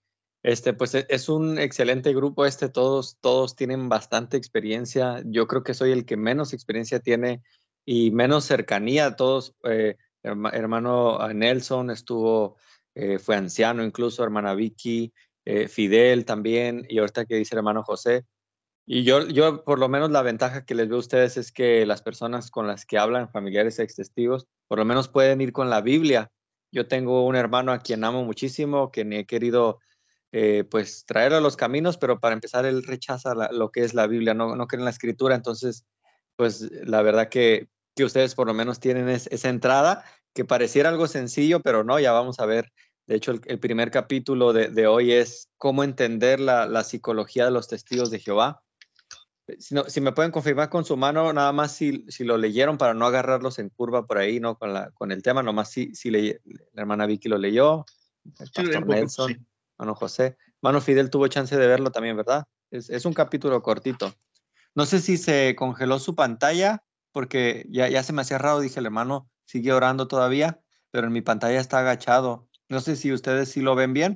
Este, 0.43 0.73
pues 0.73 0.95
e, 0.95 1.05
es 1.09 1.27
un 1.29 1.59
excelente 1.59 2.13
grupo 2.13 2.45
este, 2.45 2.69
todos, 2.69 3.17
todos 3.19 3.55
tienen 3.55 3.89
bastante 3.89 4.37
experiencia. 4.37 5.21
Yo 5.25 5.47
creo 5.47 5.63
que 5.63 5.73
soy 5.73 5.91
el 5.91 6.05
que 6.05 6.17
menos 6.17 6.53
experiencia 6.53 6.99
tiene 6.99 7.41
y 7.85 8.11
menos 8.11 8.45
cercanía. 8.45 9.15
Todos, 9.15 9.55
eh, 9.63 9.97
hermano 10.23 11.27
Nelson 11.33 11.89
estuvo, 11.91 12.57
eh, 12.99 13.19
fue 13.19 13.35
anciano 13.35 13.83
incluso, 13.83 14.23
hermana 14.23 14.53
Vicky, 14.53 15.13
eh, 15.45 15.67
Fidel 15.67 16.25
también, 16.25 16.85
y 16.89 16.99
ahorita 16.99 17.25
que 17.25 17.35
dice 17.35 17.55
hermano 17.55 17.83
José, 17.83 18.25
y 18.91 19.03
yo, 19.03 19.27
yo, 19.27 19.63
por 19.63 19.77
lo 19.77 19.87
menos, 19.87 20.09
la 20.09 20.23
ventaja 20.23 20.65
que 20.65 20.73
les 20.73 20.87
veo 20.87 20.97
a 20.97 20.99
ustedes 20.99 21.37
es 21.37 21.51
que 21.51 21.85
las 21.85 22.01
personas 22.01 22.49
con 22.49 22.65
las 22.65 22.87
que 22.87 22.97
hablan, 22.97 23.29
familiares 23.29 23.77
ex 23.77 23.95
testigos, 23.95 24.47
por 24.67 24.79
lo 24.79 24.85
menos 24.85 25.07
pueden 25.07 25.41
ir 25.41 25.53
con 25.53 25.69
la 25.69 25.81
Biblia. 25.81 26.31
Yo 26.71 26.87
tengo 26.87 27.23
un 27.25 27.35
hermano 27.35 27.71
a 27.71 27.79
quien 27.79 28.03
amo 28.03 28.25
muchísimo, 28.25 28.91
que 28.91 29.01
he 29.01 29.25
querido 29.27 29.79
eh, 30.31 30.63
pues 30.63 31.05
traer 31.05 31.33
a 31.35 31.39
los 31.39 31.55
caminos, 31.55 31.97
pero 31.97 32.19
para 32.19 32.33
empezar 32.33 32.65
él 32.65 32.81
rechaza 32.83 33.35
lo 33.51 33.71
que 33.71 33.83
es 33.83 33.93
la 33.93 34.07
Biblia, 34.07 34.33
no, 34.33 34.55
no 34.55 34.65
cree 34.65 34.79
en 34.79 34.85
la 34.85 34.91
escritura. 34.91 35.35
Entonces, 35.35 35.85
pues 36.35 36.71
la 36.83 37.03
verdad 37.03 37.29
que, 37.29 37.67
que 37.95 38.05
ustedes 38.05 38.33
por 38.33 38.47
lo 38.47 38.55
menos 38.55 38.79
tienen 38.79 39.07
es, 39.07 39.27
esa 39.27 39.49
entrada 39.49 40.03
que 40.33 40.45
pareciera 40.45 40.89
algo 40.89 41.05
sencillo, 41.05 41.59
pero 41.59 41.83
no, 41.83 41.99
ya 41.99 42.11
vamos 42.11 42.39
a 42.39 42.47
ver. 42.47 42.71
De 43.09 43.15
hecho, 43.15 43.31
el, 43.31 43.41
el 43.45 43.59
primer 43.59 43.91
capítulo 43.91 44.53
de, 44.53 44.69
de, 44.69 44.87
hoy 44.87 45.11
es 45.11 45.49
cómo 45.57 45.83
entender 45.83 46.39
la, 46.39 46.67
la 46.67 46.83
psicología 46.83 47.43
de 47.43 47.51
los 47.51 47.67
testigos 47.67 48.11
de 48.11 48.19
Jehová 48.19 48.63
si, 49.57 49.73
no, 49.73 49.85
si, 49.85 50.01
me 50.01 50.11
pueden 50.11 50.31
confirmar 50.31 50.69
con 50.69 50.85
su 50.85 50.95
mano, 50.97 51.33
nada 51.33 51.51
más 51.51 51.71
si, 51.71 52.05
si, 52.09 52.23
lo 52.23 52.37
leyeron 52.37 52.77
para 52.77 52.93
no 52.93 53.05
agarrarlos 53.05 53.59
en 53.59 53.69
curva 53.69 54.05
por 54.05 54.17
ahí, 54.17 54.39
¿no? 54.39 54.57
Con, 54.57 54.73
la, 54.73 54.91
con 54.91 55.11
el 55.11 55.23
tema, 55.23 55.41
nomás 55.41 55.71
si, 55.71 55.93
si 55.95 56.11
la 56.11 56.35
hermana 56.75 57.05
Vicky 57.05 57.29
lo 57.29 57.37
leyó, 57.37 57.85
el 58.25 58.33
pastor 58.33 58.65
sí, 58.65 58.79
Nelson, 58.85 59.29
sí. 59.29 59.37
mano 59.77 59.95
José, 59.95 60.37
mano 60.61 60.81
Fidel 60.81 61.09
tuvo 61.09 61.27
chance 61.27 61.57
de 61.57 61.67
verlo 61.67 61.91
también, 61.91 62.15
¿verdad? 62.15 62.45
Es, 62.71 62.89
es, 62.89 63.05
un 63.05 63.13
capítulo 63.13 63.61
cortito. 63.61 64.13
No 64.75 64.85
sé 64.85 64.99
si 64.99 65.17
se 65.17 65.55
congeló 65.55 65.99
su 65.99 66.15
pantalla, 66.15 66.83
porque 67.11 67.65
ya, 67.69 67.89
ya 67.89 68.03
se 68.03 68.13
me 68.13 68.21
hacía 68.21 68.37
raro, 68.37 68.59
dije, 68.59 68.79
el 68.79 68.85
hermano 68.85 69.29
sigue 69.45 69.73
orando 69.73 70.07
todavía, 70.07 70.61
pero 70.91 71.07
en 71.07 71.13
mi 71.13 71.21
pantalla 71.21 71.59
está 71.59 71.79
agachado. 71.79 72.47
No 72.69 72.79
sé 72.79 72.95
si 72.95 73.11
ustedes 73.11 73.49
sí 73.49 73.61
lo 73.61 73.75
ven 73.75 73.93
bien. 73.93 74.15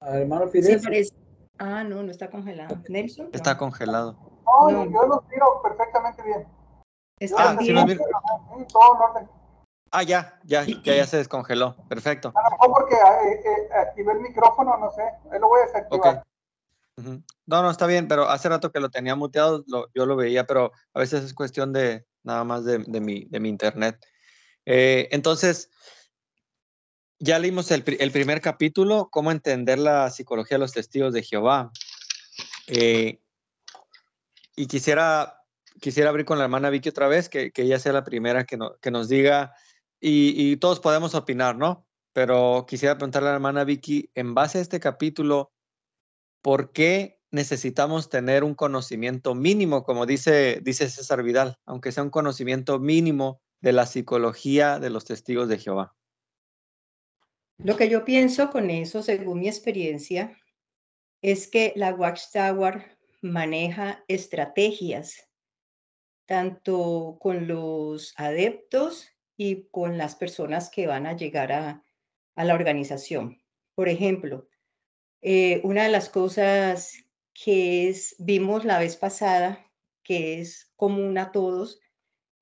Hermano 0.00 0.48
Fidel. 0.48 0.80
Sí, 0.80 1.12
Ah, 1.58 1.82
no, 1.82 2.04
no 2.04 2.10
está 2.12 2.30
congelado. 2.30 2.80
Nelson. 2.88 3.30
Está 3.32 3.54
no. 3.54 3.58
congelado. 3.58 4.42
No, 4.46 4.70
no, 4.70 4.84
yo 4.84 5.06
los 5.08 5.28
miro 5.28 5.60
perfectamente 5.62 6.22
bien. 6.22 6.46
Está 7.18 7.50
ah, 7.50 7.56
bien. 7.56 7.88
¿sí 7.88 7.94
todo 8.72 8.94
en 8.94 9.02
orden. 9.02 9.28
Ah, 9.90 10.04
ya, 10.04 10.38
ya, 10.44 10.64
ya, 10.64 10.94
ya 10.94 11.06
se 11.06 11.16
descongeló. 11.16 11.74
Perfecto. 11.88 12.32
A 12.36 12.42
lo 12.44 12.50
mejor 12.50 12.70
porque 12.70 12.94
eh, 12.94 13.40
eh, 13.44 13.74
activé 13.74 14.12
el 14.12 14.20
micrófono, 14.20 14.76
no 14.78 14.90
sé. 14.92 15.02
Ahí 15.32 15.40
lo 15.40 15.48
voy 15.48 15.60
a 15.62 15.66
desactivar. 15.66 15.98
Okay. 15.98 16.22
Uh 16.96 17.02
-huh. 17.02 17.24
No, 17.46 17.62
no, 17.62 17.70
está 17.70 17.86
bien, 17.86 18.06
pero 18.06 18.28
hace 18.28 18.48
rato 18.48 18.70
que 18.70 18.80
lo 18.80 18.90
tenía 18.90 19.16
muteado, 19.16 19.64
lo, 19.66 19.86
yo 19.94 20.06
lo 20.06 20.14
veía, 20.14 20.46
pero 20.46 20.72
a 20.94 20.98
veces 21.00 21.24
es 21.24 21.34
cuestión 21.34 21.72
de 21.72 22.06
nada 22.22 22.44
más 22.44 22.64
de, 22.64 22.78
de, 22.86 23.00
mi, 23.00 23.24
de 23.24 23.40
mi 23.40 23.48
internet. 23.48 23.98
Eh, 24.66 25.08
entonces, 25.10 25.70
ya 27.18 27.38
leímos 27.38 27.70
el, 27.70 27.84
el, 27.98 28.10
primer 28.12 28.40
capítulo, 28.40 29.08
cómo 29.10 29.32
entender 29.32 29.78
la 29.78 30.10
psicología 30.10 30.56
de 30.56 30.60
los 30.60 30.72
testigos 30.72 31.12
de 31.12 31.22
Jehová. 31.22 31.72
Eh, 32.68 33.20
y 34.56 34.66
quisiera, 34.66 35.42
quisiera 35.80 36.10
abrir 36.10 36.26
con 36.26 36.38
la 36.38 36.44
hermana 36.44 36.70
Vicky 36.70 36.90
otra 36.90 37.08
vez, 37.08 37.28
que, 37.28 37.50
que 37.50 37.62
ella 37.62 37.78
sea 37.78 37.92
la 37.92 38.04
primera 38.04 38.44
que, 38.44 38.56
no, 38.56 38.76
que 38.80 38.90
nos 38.90 39.08
diga, 39.08 39.54
y, 40.00 40.34
y, 40.36 40.56
todos 40.58 40.78
podemos 40.78 41.14
opinar, 41.14 41.56
¿no? 41.56 41.86
Pero 42.12 42.66
quisiera 42.68 42.96
preguntarle 42.96 43.28
a 43.28 43.32
la 43.32 43.36
hermana 43.36 43.64
Vicky, 43.64 44.10
en 44.14 44.34
base 44.34 44.58
a 44.58 44.60
este 44.60 44.78
capítulo, 44.78 45.52
¿por 46.40 46.72
qué 46.72 47.20
necesitamos 47.30 48.08
tener 48.08 48.44
un 48.44 48.54
conocimiento 48.54 49.34
mínimo, 49.34 49.82
como 49.82 50.06
dice, 50.06 50.60
dice 50.62 50.88
César 50.88 51.22
Vidal, 51.22 51.56
aunque 51.66 51.92
sea 51.92 52.04
un 52.04 52.10
conocimiento 52.10 52.78
mínimo 52.78 53.40
de 53.60 53.72
la 53.72 53.86
psicología 53.86 54.78
de 54.78 54.90
los 54.90 55.04
testigos 55.04 55.48
de 55.48 55.58
Jehová? 55.58 55.97
Lo 57.58 57.76
que 57.76 57.88
yo 57.88 58.04
pienso 58.04 58.50
con 58.50 58.70
eso, 58.70 59.02
según 59.02 59.40
mi 59.40 59.48
experiencia, 59.48 60.38
es 61.22 61.48
que 61.48 61.72
la 61.74 61.92
Watchtower 61.92 62.96
maneja 63.20 64.04
estrategias, 64.06 65.28
tanto 66.24 67.18
con 67.20 67.48
los 67.48 68.14
adeptos 68.16 69.08
y 69.36 69.64
con 69.70 69.98
las 69.98 70.14
personas 70.14 70.70
que 70.70 70.86
van 70.86 71.06
a 71.06 71.16
llegar 71.16 71.50
a, 71.50 71.84
la 72.36 72.54
organización. 72.54 73.42
Por 73.74 73.88
ejemplo, 73.88 74.48
eh, 75.20 75.60
una 75.64 75.82
de 75.82 75.88
las 75.88 76.08
cosas 76.08 76.92
que 77.34 77.88
es, 77.88 78.14
vimos 78.20 78.64
la 78.64 78.78
vez 78.78 78.96
pasada, 78.96 79.66
que 80.04 80.40
es 80.40 80.72
común 80.76 81.18
a 81.18 81.32
todos, 81.32 81.80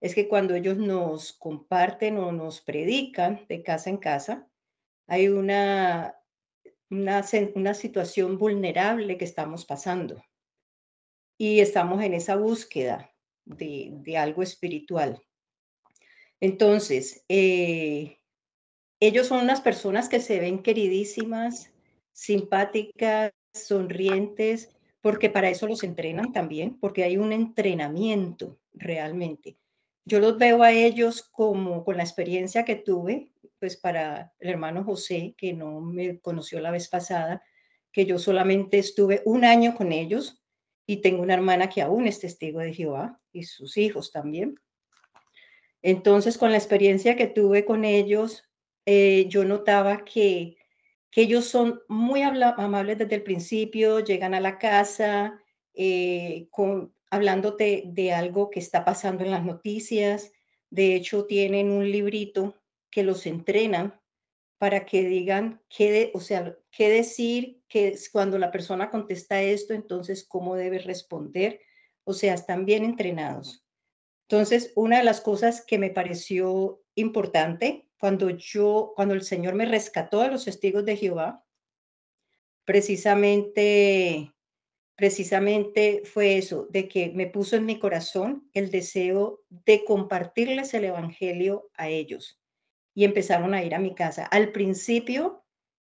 es 0.02 0.14
que 0.14 0.28
cuando 0.28 0.54
ellos 0.54 0.76
nos 0.76 1.32
comparten 1.32 2.18
o 2.18 2.32
nos 2.32 2.61
predican 2.61 3.46
de 3.49 3.62
casa 3.62 3.88
en 3.88 3.96
casa, 3.96 4.50
hay 5.07 5.29
una, 5.29 6.17
una, 6.91 7.25
una, 7.55 7.75
situación 7.75 8.39
vulnerable 8.39 9.17
que 9.19 9.25
estamos 9.25 9.65
pasando 9.65 10.23
y 11.39 11.61
estamos 11.61 12.03
en 12.03 12.15
esa 12.15 12.37
búsqueda 12.37 13.11
de, 13.45 13.91
de 13.93 14.19
algo 14.19 14.43
espiritual. 14.43 15.23
Entonces, 16.41 17.25
eh, 17.29 18.19
ellos 19.01 19.27
son 19.27 19.43
unas 19.43 19.61
personas 19.61 20.09
que 20.09 20.21
se 20.21 20.41
ven 20.41 20.63
queridísimas, 20.63 21.73
simpáticas, 22.13 23.33
sonrientes, 23.53 24.77
porque 25.01 25.31
para 25.31 25.51
eso 25.51 25.67
los 25.67 25.85
entrenan 25.85 26.33
también, 26.33 26.79
porque 26.81 27.05
hay 27.05 27.17
un 27.17 27.33
entrenamiento 27.33 28.59
realmente. 28.73 29.57
Yo 30.05 30.21
los 30.21 30.39
veo 30.39 30.63
a 30.63 30.73
ellos 30.73 31.23
como 31.23 31.85
con 31.85 31.97
la 31.97 32.05
experiencia 32.05 32.65
que 32.65 32.77
tuve, 32.77 33.33
pues 33.59 33.77
para 33.77 34.33
el 34.39 34.51
hermano 34.51 34.85
José, 34.85 35.35
que 35.37 35.53
no 35.53 35.81
me 35.81 36.21
conoció 36.21 36.61
la 36.61 36.71
vez 36.71 36.89
pasada, 36.89 37.43
que 37.93 38.05
yo 38.05 38.19
solamente 38.19 38.79
estuve 38.79 39.23
un 39.25 39.45
año 39.45 39.75
con 39.75 39.93
ellos 39.93 40.43
y 40.87 40.99
tengo 40.99 41.23
una 41.23 41.35
hermana 41.35 41.69
que 41.69 41.83
aún 41.83 42.07
es 42.07 42.21
testigo 42.21 42.61
de 42.61 42.75
Jehová 42.75 43.21
y 43.33 43.45
sus 43.45 43.77
hijos 43.77 44.13
también. 44.13 44.61
Entonces, 45.83 46.39
con 46.39 46.51
la 46.51 46.59
experiencia 46.59 47.17
que 47.17 47.27
tuve 47.27 47.65
con 47.65 47.85
ellos, 47.85 48.45
eh, 48.87 49.27
yo 49.29 49.45
notaba 49.45 50.05
que, 50.05 50.57
que 51.11 51.23
ellos 51.23 51.47
son 51.47 51.81
muy 51.89 52.23
amables 52.23 52.99
desde 52.99 53.17
el 53.17 53.23
principio, 53.23 54.01
llegan 54.01 54.35
a 54.35 54.41
la 54.41 54.59
casa 54.59 55.41
eh, 55.75 56.49
con, 56.51 56.95
hablándote 57.11 57.85
de 57.87 58.13
algo 58.13 58.51
que 58.51 58.61
está 58.61 58.85
pasando 58.85 59.25
en 59.25 59.31
las 59.31 59.45
noticias. 59.45 60.33
De 60.71 60.95
hecho, 60.95 61.25
tienen 61.27 61.71
un 61.71 61.91
librito 61.91 62.55
que 62.97 63.03
los 63.03 63.26
entrenan 63.26 64.00
para 64.57 64.87
que 64.87 65.05
digan 65.07 65.61
qué, 65.69 66.11
o 66.15 66.21
sea, 66.21 66.57
qué 66.71 66.88
decir, 66.88 67.62
que 67.69 67.95
cuando 68.11 68.38
la 68.38 68.50
persona 68.50 68.88
contesta 68.91 69.43
esto, 69.43 69.75
entonces 69.75 70.25
cómo 70.26 70.57
debe 70.57 70.79
responder. 70.79 71.61
O 72.05 72.15
sea, 72.15 72.33
están 72.33 72.65
bien 72.65 72.87
entrenados. 72.87 73.67
Entonces, 74.31 74.73
una 74.76 74.97
de 74.97 75.05
las 75.05 75.21
cosas 75.21 75.62
que 75.62 75.76
me 75.76 75.91
pareció 75.91 76.83
importante 76.95 77.87
cuando 77.99 78.31
yo, 78.31 78.95
cuando 78.97 79.12
el 79.12 79.25
Señor 79.25 79.55
me 79.57 79.67
rescató 79.67 80.23
de 80.23 80.31
los 80.31 80.47
testigos 80.47 80.87
de 80.87 80.97
Jehová, 80.97 81.45
precisamente, 82.65 84.33
precisamente 84.95 86.00
fue 86.07 86.38
eso, 86.38 86.67
de 86.71 86.88
que 86.88 87.11
me 87.11 87.26
puso 87.26 87.57
en 87.57 87.67
mi 87.67 87.79
corazón 87.79 88.49
el 88.55 88.71
deseo 88.71 89.43
de 89.50 89.85
compartirles 89.85 90.73
el 90.73 90.87
Evangelio 90.87 91.69
a 91.75 91.91
ellos. 91.91 92.41
Y 92.97 93.05
empezaron 93.05 93.55
a 93.55 93.62
ir 93.62 93.76
a 93.76 93.79
mi 93.79 93.95
casa. 93.95 94.25
Al 94.25 94.50
principio, 94.50 95.45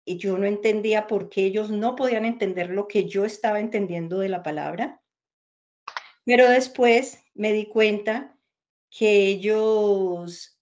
yo 0.06 0.38
no 0.38 0.47
entendía 0.47 1.06
por 1.06 1.28
qué 1.28 1.44
ellos 1.44 1.71
no 1.71 1.97
podían 1.97 2.25
entender 2.25 2.71
lo 2.71 2.88
que 2.88 3.06
yo 3.09 3.26
estaba 3.26 3.61
entendiendo 3.61 4.21
de 4.21 4.30
la 4.30 4.42
palabra. 4.42 5.02
Pero 6.25 6.49
después 6.49 7.23
me 7.35 7.52
di 7.52 7.66
cuenta 7.66 8.38
que 8.88 9.26
ellos, 9.26 10.59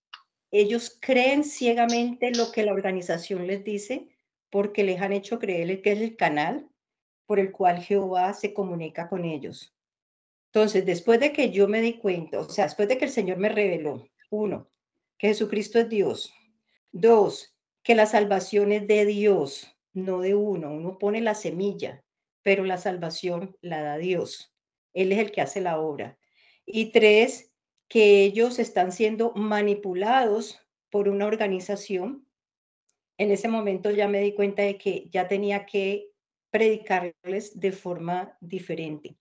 ellos 0.50 0.98
creen 1.00 1.44
ciegamente 1.44 2.32
lo 2.34 2.50
que 2.50 2.64
la 2.64 2.72
organización 2.72 3.46
les 3.46 3.62
dice 3.62 4.08
porque 4.50 4.82
les 4.82 5.00
han 5.00 5.12
hecho 5.12 5.38
creer 5.38 5.80
que 5.82 5.92
es 5.92 6.00
el 6.00 6.16
canal 6.16 6.68
por 7.26 7.38
el 7.38 7.52
cual 7.52 7.82
Jehová 7.82 8.32
se 8.34 8.52
comunica 8.52 9.08
con 9.08 9.24
ellos. 9.24 9.74
Entonces, 10.52 10.84
después 10.84 11.20
de 11.20 11.32
que 11.32 11.50
yo 11.50 11.68
me 11.68 11.80
di 11.80 11.98
cuenta, 11.98 12.40
o 12.40 12.48
sea, 12.48 12.64
después 12.64 12.88
de 12.88 12.98
que 12.98 13.04
el 13.04 13.10
Señor 13.12 13.38
me 13.38 13.48
reveló, 13.48 14.04
uno, 14.30 14.68
que 15.20 15.28
Jesucristo 15.28 15.78
es 15.78 15.90
Dios. 15.90 16.32
Dos, 16.92 17.54
que 17.82 17.94
la 17.94 18.06
salvación 18.06 18.72
es 18.72 18.86
de 18.86 19.04
Dios, 19.04 19.70
no 19.92 20.22
de 20.22 20.34
uno. 20.34 20.72
Uno 20.72 20.96
pone 20.96 21.20
la 21.20 21.34
semilla, 21.34 22.02
pero 22.42 22.64
la 22.64 22.78
salvación 22.78 23.54
la 23.60 23.82
da 23.82 23.98
Dios. 23.98 24.54
Él 24.94 25.12
es 25.12 25.18
el 25.18 25.30
que 25.30 25.42
hace 25.42 25.60
la 25.60 25.78
obra. 25.78 26.18
Y 26.64 26.90
tres, 26.90 27.52
que 27.86 28.22
ellos 28.22 28.58
están 28.58 28.92
siendo 28.92 29.32
manipulados 29.34 30.58
por 30.88 31.06
una 31.06 31.26
organización. 31.26 32.26
En 33.18 33.30
ese 33.30 33.48
momento 33.48 33.90
ya 33.90 34.08
me 34.08 34.22
di 34.22 34.32
cuenta 34.32 34.62
de 34.62 34.78
que 34.78 35.10
ya 35.12 35.28
tenía 35.28 35.66
que 35.66 36.12
predicarles 36.50 37.60
de 37.60 37.72
forma 37.72 38.38
diferente. 38.40 39.18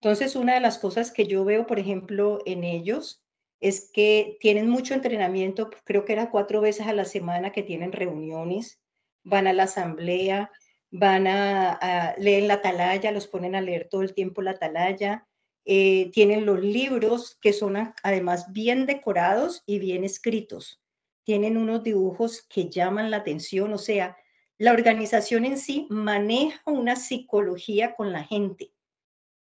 Entonces, 0.00 0.36
una 0.36 0.54
de 0.54 0.60
las 0.60 0.78
cosas 0.78 1.10
que 1.10 1.26
yo 1.26 1.44
veo, 1.44 1.66
por 1.66 1.80
ejemplo, 1.80 2.38
en 2.46 2.62
ellos 2.62 3.21
es 3.62 3.88
que 3.92 4.36
tienen 4.40 4.68
mucho 4.68 4.92
entrenamiento, 4.92 5.70
creo 5.84 6.04
que 6.04 6.12
era 6.12 6.30
cuatro 6.30 6.60
veces 6.60 6.88
a 6.88 6.92
la 6.92 7.04
semana 7.04 7.52
que 7.52 7.62
tienen 7.62 7.92
reuniones, 7.92 8.80
van 9.22 9.46
a 9.46 9.52
la 9.52 9.62
asamblea, 9.62 10.50
van 10.90 11.28
a, 11.28 12.14
leer 12.18 12.42
la 12.42 12.54
atalaya, 12.54 13.12
los 13.12 13.28
ponen 13.28 13.54
a 13.54 13.60
leer 13.60 13.88
todo 13.88 14.02
el 14.02 14.14
tiempo 14.14 14.42
la 14.42 14.50
atalaya, 14.50 15.28
eh, 15.64 16.10
tienen 16.12 16.44
los 16.44 16.60
libros 16.60 17.38
que 17.40 17.52
son 17.52 17.94
además 18.02 18.52
bien 18.52 18.84
decorados 18.84 19.62
y 19.64 19.78
bien 19.78 20.02
escritos, 20.02 20.82
tienen 21.22 21.56
unos 21.56 21.84
dibujos 21.84 22.42
que 22.42 22.68
llaman 22.68 23.12
la 23.12 23.18
atención, 23.18 23.72
o 23.72 23.78
sea, 23.78 24.16
la 24.58 24.72
organización 24.72 25.44
en 25.44 25.56
sí 25.56 25.86
maneja 25.88 26.60
una 26.66 26.96
psicología 26.96 27.94
con 27.94 28.10
la 28.10 28.24
gente 28.24 28.71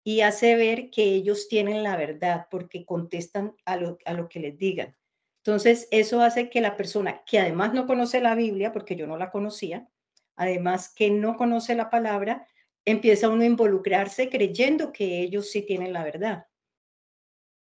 y 0.10 0.22
hace 0.22 0.56
ver 0.56 0.90
que 0.90 1.04
ellos 1.04 1.48
tienen 1.50 1.84
la 1.84 1.96
verdad 1.96 2.48
porque 2.50 2.84
contestan 2.84 3.56
a 3.64 3.78
lo, 3.78 4.00
a 4.06 4.14
lo 4.14 4.28
que 4.28 4.40
les 4.40 4.58
digan. 4.58 4.98
Entonces, 5.44 5.88
eso 5.92 6.22
hace 6.22 6.50
que 6.50 6.62
la 6.62 6.76
persona 6.76 7.22
que 7.28 7.38
además 7.38 7.76
no 7.76 7.86
conoce 7.86 8.20
la 8.20 8.34
Biblia, 8.34 8.72
porque 8.72 8.96
yo 8.96 9.06
no 9.06 9.18
la 9.18 9.30
conocía, 9.30 9.88
además 10.36 10.92
que 10.96 11.12
no 11.12 11.38
conoce 11.38 11.76
la 11.76 11.92
palabra, 11.92 12.48
empieza 12.86 13.30
uno 13.30 13.44
a 13.44 13.46
involucrarse 13.46 14.32
creyendo 14.32 14.92
que 14.92 15.22
ellos 15.22 15.52
sí 15.52 15.62
tienen 15.62 15.94
la 15.94 16.04
verdad. 16.04 16.48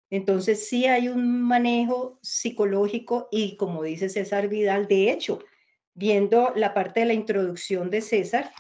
Entonces, 0.10 0.68
sí 0.68 0.88
hay 0.88 1.08
un 1.08 1.42
manejo 1.42 2.20
psicológico 2.22 3.30
y 3.32 3.56
como 3.56 3.82
dice 3.82 4.10
César 4.10 4.50
Vidal, 4.50 4.90
de 4.90 5.10
hecho, 5.10 5.40
viendo 5.94 6.52
la 6.54 6.74
parte 6.74 7.00
de 7.00 7.06
la 7.06 7.14
introducción 7.14 7.90
de 7.90 8.02
César, 8.02 8.52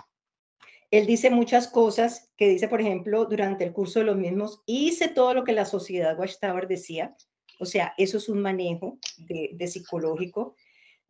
él 0.97 1.05
dice 1.05 1.29
muchas 1.29 1.67
cosas 1.67 2.31
que 2.38 2.47
dice, 2.47 2.69
por 2.69 2.79
ejemplo, 2.79 3.25
durante 3.25 3.65
el 3.65 3.73
curso 3.73 3.99
de 3.99 4.05
los 4.05 4.15
mismos, 4.15 4.62
hice 4.65 5.10
todo 5.10 5.34
lo 5.34 5.43
que 5.43 5.51
la 5.51 5.65
sociedad 5.65 6.17
Watchtower 6.17 6.69
decía, 6.69 7.15
o 7.60 7.65
sea, 7.65 7.93
eso 7.97 8.17
es 8.17 8.29
un 8.29 8.41
manejo 8.41 8.97
de, 9.17 9.67
psicológico. 9.67 10.55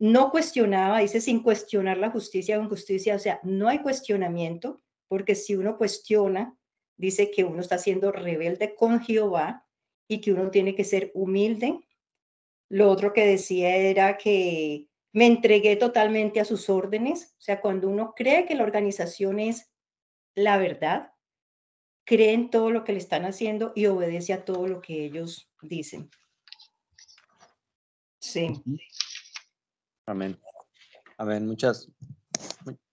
No 0.00 0.30
cuestionaba, 0.32 0.98
dice 0.98 1.20
sin 1.20 1.40
cuestionar 1.40 1.98
la 1.98 2.10
justicia 2.10 2.58
o 2.58 2.62
injusticia, 2.62 3.14
o 3.14 3.18
sea, 3.20 3.38
no 3.44 3.68
hay 3.68 3.78
cuestionamiento, 3.80 4.82
porque 5.06 5.36
si 5.36 5.54
uno 5.54 5.78
cuestiona, 5.78 6.58
dice 6.96 7.30
que 7.30 7.44
uno 7.44 7.60
está 7.60 7.78
siendo 7.78 8.10
rebelde 8.10 8.74
con 8.74 9.00
Jehová 9.00 9.66
y 10.08 10.20
que 10.20 10.32
uno 10.32 10.50
tiene 10.50 10.74
que 10.74 10.84
ser 10.84 11.12
humilde. 11.14 11.78
Lo 12.68 12.90
otro 12.90 13.12
que 13.12 13.24
decía 13.24 13.76
era 13.76 14.16
que 14.16 14.88
me 15.12 15.26
entregué 15.26 15.76
totalmente 15.76 16.40
a 16.40 16.44
sus 16.44 16.68
órdenes. 16.68 17.34
O 17.38 17.40
sea, 17.40 17.60
cuando 17.60 17.88
uno 17.88 18.14
cree 18.16 18.46
que 18.46 18.56
la 18.56 18.64
organización 18.64 19.38
es 19.38 19.70
la 20.36 20.58
verdad, 20.58 21.12
cree 22.04 22.32
en 22.32 22.50
todo 22.50 22.70
lo 22.70 22.84
que 22.84 22.92
le 22.92 22.98
están 22.98 23.24
haciendo 23.24 23.72
y 23.74 23.86
obedece 23.86 24.32
a 24.32 24.44
todo 24.44 24.68
lo 24.68 24.80
que 24.80 25.04
ellos 25.04 25.50
dicen. 25.62 26.08
Sí. 28.20 28.62
Amén. 30.06 30.38
Amén. 31.18 31.46
Muchas. 31.46 31.90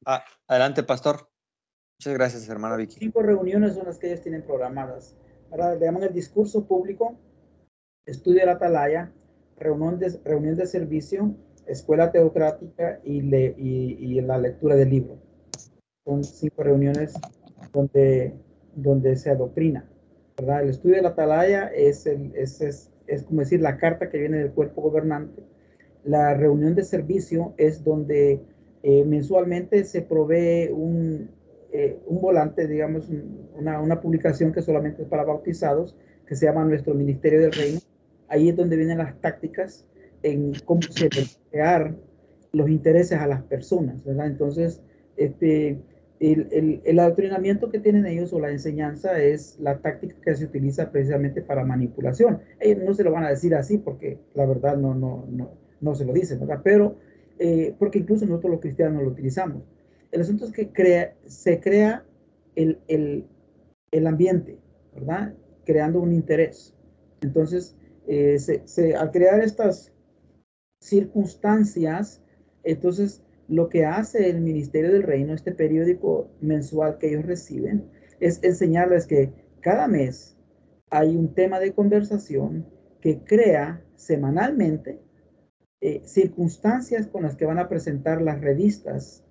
Ah, 0.05 0.23
adelante, 0.47 0.83
pastor. 0.83 1.29
Muchas 1.99 2.13
gracias, 2.13 2.49
hermana 2.49 2.75
Vicky. 2.75 2.95
Cinco 2.99 3.21
reuniones 3.21 3.75
son 3.75 3.85
las 3.85 3.97
que 3.97 4.07
ellos 4.07 4.21
tienen 4.21 4.43
programadas. 4.43 5.15
Ahora 5.51 5.75
le 5.75 5.85
llaman 5.85 6.03
el 6.03 6.13
discurso 6.13 6.65
público, 6.65 7.17
estudio 8.05 8.39
de 8.39 8.45
la 8.47 8.53
atalaya, 8.53 9.13
reunión 9.57 9.99
de, 9.99 10.19
reunión 10.23 10.55
de 10.55 10.65
servicio, 10.65 11.35
escuela 11.67 12.11
teocrática 12.11 12.99
y, 13.03 13.21
le, 13.21 13.55
y, 13.57 14.19
la 14.21 14.37
lectura 14.37 14.75
del 14.75 14.89
libro. 14.89 15.22
Son 16.05 16.23
cinco 16.23 16.63
reuniones 16.63 17.13
donde, 17.71 18.33
donde 18.75 19.15
se 19.15 19.29
adoctrina. 19.29 19.85
¿verdad? 20.37 20.63
El 20.63 20.69
estudio 20.69 20.95
de 20.97 21.01
la 21.01 21.09
atalaya 21.09 21.67
es, 21.67 22.05
el, 22.05 22.31
es, 22.35 22.59
es, 22.61 22.91
es, 23.07 23.23
como 23.23 23.41
decir 23.41 23.61
la 23.61 23.77
carta 23.77 24.09
que 24.09 24.17
viene 24.17 24.37
del 24.37 24.51
cuerpo 24.51 24.81
gobernante. 24.81 25.41
La 26.03 26.33
reunión 26.33 26.75
de 26.75 26.83
servicio 26.83 27.53
es 27.57 27.83
donde 27.83 28.41
eh, 28.83 29.05
mensualmente 29.05 29.83
se 29.85 30.01
provee 30.01 30.69
un, 30.71 31.29
eh, 31.71 31.97
un 32.05 32.21
volante, 32.21 32.67
digamos, 32.67 33.09
una, 33.55 33.79
una, 33.79 34.01
publicación 34.01 34.51
que 34.51 34.61
solamente 34.61 35.03
es 35.03 35.07
para 35.07 35.23
bautizados, 35.23 35.95
que 36.27 36.35
se 36.35 36.45
llama 36.45 36.65
Nuestro 36.65 36.93
Ministerio 36.93 37.39
del 37.39 37.53
Reino. 37.53 37.79
Ahí 38.27 38.49
es 38.49 38.55
donde 38.55 38.75
vienen 38.75 38.97
las 38.97 39.19
tácticas 39.21 39.87
en 40.23 40.53
cómo 40.65 40.81
se 40.81 41.09
crear 41.49 41.95
los 42.51 42.69
intereses 42.69 43.17
a 43.19 43.27
las 43.27 43.43
personas, 43.43 44.03
¿verdad? 44.03 44.27
Entonces, 44.27 44.81
este, 45.17 45.79
el, 46.31 46.47
el, 46.51 46.81
el, 46.85 46.99
adoctrinamiento 46.99 47.69
que 47.69 47.79
tienen 47.79 48.05
ellos 48.05 48.31
o 48.31 48.39
la 48.39 48.51
enseñanza 48.51 49.21
es 49.21 49.59
la 49.59 49.79
táctica 49.79 50.15
que 50.21 50.35
se 50.35 50.45
utiliza 50.45 50.91
precisamente 50.91 51.41
para 51.41 51.65
manipulación. 51.65 52.39
Ellos 52.59 52.83
no 52.83 52.93
se 52.93 53.03
lo 53.03 53.11
van 53.11 53.25
a 53.25 53.29
decir 53.29 53.53
así 53.55 53.77
porque 53.77 54.19
la 54.33 54.45
verdad 54.45 54.77
no, 54.77 54.93
no, 54.93 55.25
no, 55.29 55.51
no 55.81 55.95
se 55.95 56.05
lo 56.05 56.13
dicen, 56.13 56.39
¿verdad? 56.39 56.61
Pero, 56.63 56.95
eh, 57.39 57.75
porque 57.77 57.99
incluso 57.99 58.25
nosotros 58.25 58.51
los 58.51 58.61
cristianos 58.61 59.03
lo 59.03 59.09
utilizamos. 59.09 59.63
El 60.11 60.21
asunto 60.21 60.45
es 60.45 60.51
que 60.51 61.13
se 61.25 61.59
crea 61.59 62.05
el, 62.55 62.79
el, 62.87 63.25
el 63.91 64.07
ambiente, 64.07 64.57
¿verdad? 64.93 65.33
Creando 65.65 65.99
un 65.99 66.13
interés. 66.13 66.73
Entonces, 67.21 67.75
eh, 68.07 68.39
se, 68.39 68.61
se, 68.65 68.95
al 68.95 69.11
crear 69.11 69.41
estas 69.41 69.91
circunstancias, 70.79 72.21
entonces 72.63 73.23
lo 73.47 73.69
que 73.69 73.85
hace 73.85 74.29
el 74.29 74.41
Ministerio 74.41 74.91
del 74.91 75.03
Reino, 75.03 75.33
este 75.33 75.51
periódico 75.51 76.29
mensual 76.41 76.97
que 76.97 77.09
ellos 77.09 77.25
reciben, 77.25 77.89
es 78.19 78.43
enseñarles 78.43 79.05
que 79.05 79.31
cada 79.59 79.87
mes 79.87 80.37
hay 80.89 81.15
un 81.15 81.33
tema 81.33 81.59
de 81.59 81.73
conversación 81.73 82.65
que 83.01 83.23
crea 83.23 83.83
semanalmente 83.95 85.01
eh, 85.81 86.01
circunstancias 86.05 87.07
con 87.07 87.23
las 87.23 87.35
que 87.35 87.45
van 87.45 87.59
a 87.59 87.67
presentar 87.67 88.21
las 88.21 88.39
revistas 88.39 89.23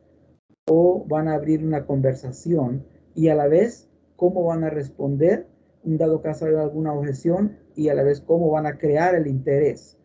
o 0.68 1.04
van 1.08 1.28
a 1.28 1.34
abrir 1.34 1.64
una 1.64 1.86
conversación 1.86 2.84
y 3.14 3.28
a 3.28 3.34
la 3.34 3.48
vez 3.48 3.88
cómo 4.16 4.44
van 4.44 4.64
a 4.64 4.70
responder, 4.70 5.46
un 5.82 5.96
dado 5.96 6.20
caso 6.20 6.44
de 6.46 6.60
alguna 6.60 6.92
objeción 6.92 7.58
y 7.74 7.88
a 7.88 7.94
la 7.94 8.02
vez 8.02 8.20
cómo 8.20 8.50
van 8.50 8.66
a 8.66 8.78
crear 8.78 9.14
el 9.14 9.26
interés. 9.26 9.98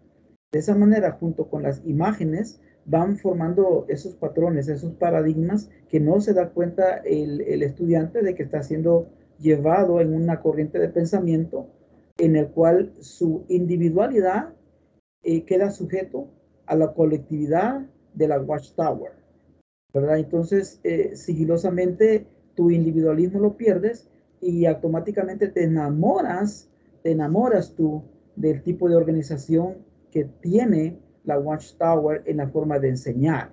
De 0.52 0.60
esa 0.60 0.76
manera, 0.76 1.12
junto 1.12 1.50
con 1.50 1.64
las 1.64 1.86
imágenes, 1.86 2.62
van 2.88 3.18
formando 3.18 3.86
esos 3.90 4.16
patrones, 4.16 4.68
esos 4.68 4.94
paradigmas 4.94 5.70
que 5.90 6.00
no 6.00 6.20
se 6.20 6.34
da 6.34 6.50
cuenta 6.50 6.98
el, 6.98 7.42
el 7.42 7.62
estudiante 7.62 8.22
de 8.22 8.34
que 8.34 8.44
está 8.44 8.64
siendo 8.64 9.10
llevado 9.40 10.02
en 10.02 10.14
una 10.14 10.42
corriente 10.42 10.80
de 10.80 10.90
pensamiento 10.90 11.68
en 12.18 12.36
el 12.36 12.48
cual 12.48 12.94
su 13.00 13.46
individualidad 13.50 14.54
eh, 15.24 15.44
queda 15.44 15.70
sujeto 15.70 16.30
a 16.66 16.76
la 16.76 16.94
colectividad 16.94 17.86
de 18.14 18.28
la 18.28 18.40
Watchtower, 18.40 19.12
¿verdad? 19.94 20.18
Entonces, 20.18 20.80
eh, 20.84 21.16
sigilosamente, 21.16 22.26
tu 22.56 22.72
individualismo 22.72 23.40
lo 23.40 23.58
pierdes 23.58 24.10
y 24.42 24.66
automáticamente 24.66 25.48
te 25.48 25.64
enamoras, 25.64 26.70
te 27.04 27.12
enamoras 27.12 27.74
tú 27.76 28.04
del 28.36 28.64
tipo 28.64 28.90
de 28.90 28.96
organización 28.96 29.86
que 30.12 30.26
tiene 30.26 31.00
la 31.28 31.38
Watchtower 31.38 32.24
en 32.26 32.38
la 32.38 32.48
forma 32.48 32.80
de 32.80 32.90
enseñar. 32.90 33.52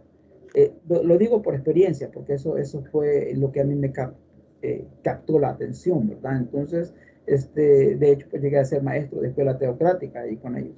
Eh, 0.55 0.73
lo, 0.89 1.19
digo 1.19 1.43
por 1.43 1.55
experiencia, 1.55 2.11
porque 2.11 2.35
eso, 2.35 2.57
eso 2.57 2.83
fue 2.93 3.35
lo 3.35 3.51
que 3.51 3.61
a 3.61 3.65
mí 3.65 3.75
me 3.75 3.93
eh, 4.63 4.87
captó 5.03 5.41
la 5.41 5.51
atención, 5.51 6.09
¿verdad? 6.09 6.37
Entonces, 6.37 6.95
este, 7.27 7.97
de 7.97 8.13
hecho, 8.13 8.29
pues 8.31 8.41
llegué 8.41 8.59
a 8.59 8.65
ser 8.65 8.83
maestro 8.83 9.21
de 9.21 9.29
escuela 9.29 9.59
teocrática 9.59 10.21
ahí 10.21 10.37
con 10.37 10.57
ellos. 10.57 10.77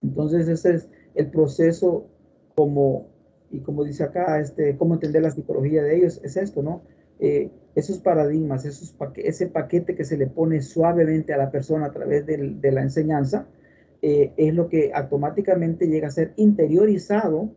Entonces, 0.00 0.46
ese 0.46 0.74
es 0.74 0.88
el 1.16 1.30
proceso 1.30 2.06
como, 2.54 3.08
y 3.50 3.58
como 3.58 3.82
dice 3.82 4.04
acá, 4.04 4.38
este, 4.38 4.76
cómo 4.76 4.94
entender 4.94 5.22
la 5.22 5.32
psicología 5.32 5.82
de 5.82 5.96
ellos, 5.96 6.20
es 6.22 6.36
esto, 6.36 6.62
¿no? 6.62 6.82
Eh, 7.18 7.50
esos 7.74 7.98
paradigmas, 7.98 8.64
esos 8.64 8.94
ese 9.16 9.48
paquete 9.48 9.96
que 9.96 10.04
se 10.04 10.16
le 10.16 10.28
pone 10.28 10.62
suavemente 10.62 11.32
a 11.32 11.36
la 11.36 11.50
persona 11.50 11.86
a 11.86 11.92
través 11.92 12.24
de 12.26 12.72
la 12.72 12.82
enseñanza, 12.82 13.48
eh, 14.02 14.32
es 14.36 14.54
lo 14.54 14.68
que 14.68 14.92
automáticamente 14.94 15.88
llega 15.88 16.08
a 16.08 16.12
ser 16.12 16.32
interiorizado, 16.36 17.50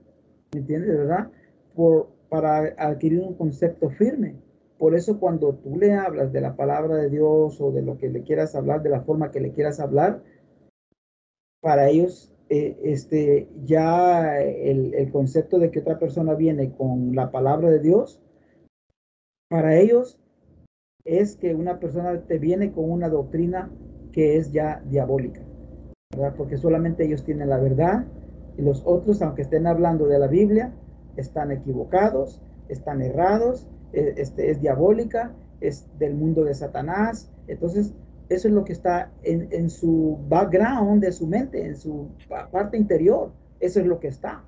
¿me 0.54 0.62
entiendes, 0.62 0.98
verdad? 0.98 1.32
Por, 1.76 2.10
para 2.30 2.74
adquirir 2.78 3.20
un 3.22 3.36
concepto 3.36 3.90
firme. 3.90 4.36
Por 4.78 4.96
eso 4.96 5.20
cuando 5.20 5.54
tú 5.56 5.78
le 5.78 5.94
hablas 5.94 6.32
de 6.34 6.42
la 6.42 6.56
palabra 6.56 6.96
de 6.96 7.10
Dios 7.10 7.62
o 7.62 7.72
de 7.72 7.84
lo 7.84 7.98
que 7.98 8.10
le 8.10 8.24
quieras 8.24 8.56
hablar, 8.56 8.82
de 8.82 8.90
la 8.90 9.02
forma 9.02 9.30
que 9.30 9.40
le 9.40 9.52
quieras 9.52 9.80
hablar, 9.80 10.24
para 11.62 11.90
ellos 11.90 12.34
eh, 12.50 12.80
este, 12.84 13.48
ya 13.64 14.42
el, 14.42 14.96
el 14.96 15.12
concepto 15.12 15.60
de 15.60 15.70
que 15.70 15.80
otra 15.80 16.00
persona 16.00 16.34
viene 16.34 16.74
con 16.74 17.16
la 17.16 17.32
palabra 17.32 17.70
de 17.70 17.80
Dios, 17.80 18.20
para 19.48 19.78
ellos 19.78 20.18
es 21.06 21.36
que 21.36 21.54
una 21.54 21.80
persona 21.80 22.20
te 22.26 22.40
viene 22.40 22.72
con 22.72 22.90
una 22.90 23.10
doctrina 23.10 23.70
que 24.12 24.38
es 24.38 24.52
ya 24.52 24.82
diabólica. 24.86 25.42
Porque 26.38 26.58
solamente 26.58 27.06
ellos 27.06 27.24
tienen 27.24 27.50
la 27.50 27.58
verdad 27.58 28.06
y 28.58 28.62
los 28.62 28.84
otros, 28.86 29.21
aunque 29.21 29.43
estén 29.43 29.67
hablando 29.67 30.08
de 30.08 30.19
la 30.19 30.28
Biblia, 30.28 30.74
están 31.15 31.52
equivocados, 31.52 32.41
están 32.67 33.02
errados, 33.02 33.67
e, 33.93 34.15
este, 34.17 34.52
es 34.52 34.62
diabólica, 34.62 35.32
es 35.62 35.88
del 36.00 36.15
mundo 36.15 36.43
de 36.43 36.54
Satanás. 36.54 37.30
Entonces, 37.47 37.93
eso 38.30 38.47
es 38.47 38.54
lo 38.54 38.63
que 38.63 38.74
está 38.74 39.12
en, 39.24 39.47
en, 39.52 39.69
su 39.69 40.17
background 40.30 41.02
de 41.02 41.12
su 41.12 41.28
mente, 41.28 41.65
en 41.65 41.76
su 41.76 42.08
parte 42.52 42.78
interior. 42.78 43.32
Eso 43.60 43.80
es 43.80 43.86
lo 43.86 44.00
que 44.00 44.08
está. 44.08 44.43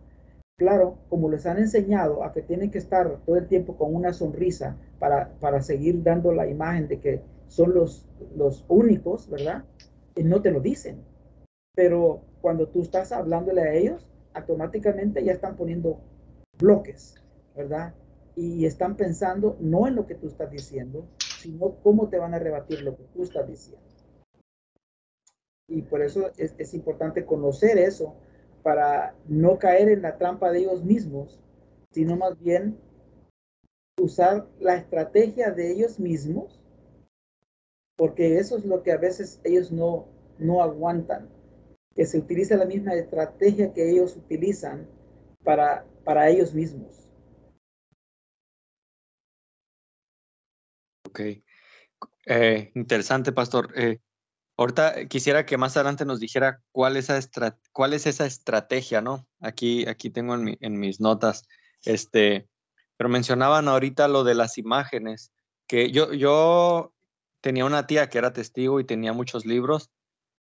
Claro, 0.58 0.98
como 1.10 1.30
les 1.30 1.46
han 1.46 1.58
enseñado 1.58 2.24
a 2.24 2.32
que 2.32 2.42
tienen 2.42 2.72
que 2.72 2.78
estar 2.78 3.20
todo 3.26 3.36
el 3.38 3.48
tiempo 3.48 3.76
con 3.76 3.94
una 3.94 4.14
sonrisa 4.14 4.78
para, 5.00 5.34
para 5.40 5.62
seguir 5.62 6.04
dando 6.04 6.32
la 6.32 6.48
imagen 6.48 6.88
de 6.88 7.00
que 7.00 7.22
son 7.48 7.74
los, 7.74 8.08
los 8.38 8.64
únicos, 8.68 9.30
¿verdad? 9.30 9.64
Y 10.16 10.24
no 10.24 10.42
te 10.42 10.52
lo 10.52 10.62
dicen 10.62 10.98
pero 11.76 12.22
cuando 12.42 12.68
tú 12.68 12.82
estás 12.82 13.12
hablándole 13.12 13.62
a 13.62 13.74
ellos, 13.74 14.08
automáticamente 14.34 15.24
ya 15.24 15.34
están 15.34 15.56
poniendo 15.56 16.00
bloques, 16.60 17.16
¿verdad? 17.56 17.94
Y 18.36 18.66
están 18.66 18.96
pensando 18.96 19.58
no 19.60 19.88
en 19.88 19.96
lo 19.96 20.06
que 20.06 20.16
tú 20.16 20.28
estás 20.28 20.52
diciendo, 20.52 21.08
sino 21.40 21.76
cómo 21.84 22.10
te 22.10 22.18
van 22.18 22.34
a 22.34 22.40
rebatir 22.40 22.82
lo 22.82 22.96
que 22.96 23.04
tú 23.14 23.24
estás 23.24 23.48
diciendo. 23.48 23.84
Y 25.68 25.82
por 25.84 26.02
eso 26.02 26.32
es, 26.38 26.54
es 26.58 26.74
importante 26.74 27.26
conocer 27.26 27.78
eso 27.78 28.16
para 28.62 29.16
no 29.28 29.58
caer 29.58 29.90
en 29.90 30.02
la 30.02 30.18
trampa 30.18 30.52
de 30.52 30.60
ellos 30.60 30.84
mismos, 30.84 31.40
sino 31.92 32.16
más 32.16 32.40
bien 32.40 32.78
usar 34.00 34.48
la 34.60 34.76
estrategia 34.76 35.52
de 35.52 35.72
ellos 35.72 36.00
mismos, 36.00 36.62
porque 37.96 38.38
eso 38.38 38.58
es 38.58 38.66
lo 38.66 38.84
que 38.84 38.92
a 38.92 38.98
veces 38.98 39.40
ellos 39.44 39.72
no, 39.72 40.08
no 40.40 40.62
aguantan 40.62 41.30
que 41.96 42.06
se 42.06 42.18
utilice 42.18 42.58
la 42.58 42.66
misma 42.66 42.94
estrategia 42.94 43.74
que 43.74 43.90
ellos 43.90 44.16
utilizan 44.16 44.88
para, 45.44 45.86
para 46.04 46.30
ellos 46.30 46.54
mismos. 46.54 47.08
Ok. 51.08 51.20
Eh, 52.26 52.72
interesante, 52.74 53.32
pastor. 53.32 53.72
Eh, 53.76 54.00
ahorita 54.58 55.06
quisiera 55.08 55.46
que 55.46 55.58
más 55.58 55.78
adelante 55.78 56.06
nos 56.06 56.20
dijera 56.20 56.62
cuál 56.72 56.98
es, 56.98 57.10
esa 57.10 57.60
cuál 57.72 57.94
es 57.94 58.08
esa 58.08 58.26
estrategia, 58.26 59.02
¿no? 59.02 59.28
Aquí, 59.40 59.88
aquí 59.88 60.10
tengo 60.10 60.36
en, 60.36 60.58
en 60.60 60.80
mis 60.80 61.00
notas, 61.00 61.48
este, 61.84 62.48
pero 62.98 63.10
mencionaban 63.10 63.68
ahorita 63.68 64.08
lo 64.08 64.24
de 64.24 64.36
las 64.36 64.58
imágenes, 64.58 65.32
que 65.68 65.92
yo, 65.92 66.14
yo 66.14 66.94
tenía 67.42 67.66
una 67.66 67.86
tía 67.86 68.10
que 68.10 68.18
era 68.18 68.34
testigo 68.34 68.80
y 68.80 68.86
tenía 68.86 69.14
muchos 69.14 69.46
libros 69.46 69.92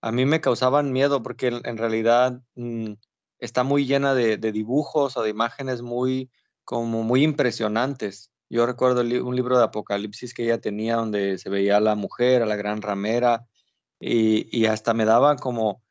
a 0.05 0.13
mí 0.13 0.27
me 0.27 0.43
causaban 0.43 0.93
miedo 0.93 1.23
porque 1.23 1.47
en, 1.47 1.79
realidad 1.79 2.43
mm, 2.57 2.93
está 3.39 3.63
muy 3.65 3.87
llena 3.87 4.15
de, 4.15 4.37
dibujos 4.37 5.17
o 5.17 5.23
de 5.23 5.31
imágenes 5.31 5.81
muy, 5.81 6.31
como 6.63 7.03
muy 7.03 7.23
impresionantes. 7.23 8.31
Yo 8.51 8.67
recuerdo 8.67 9.01
un 9.01 9.35
libro 9.35 9.57
de 9.57 9.65
Apocalipsis 9.65 10.35
que 10.35 10.45
ella 10.45 10.61
tenía 10.61 10.97
donde 10.97 11.39
se 11.39 11.49
veía 11.49 11.79
a 11.79 11.81
la 11.81 11.95
mujer, 11.95 12.43
a 12.43 12.47
la 12.47 12.57
gran 12.57 12.83
ramera, 12.83 13.47
y, 13.99 14.67
hasta 14.67 14.93
me 14.93 15.07
daban 15.07 15.39
como, 15.39 15.83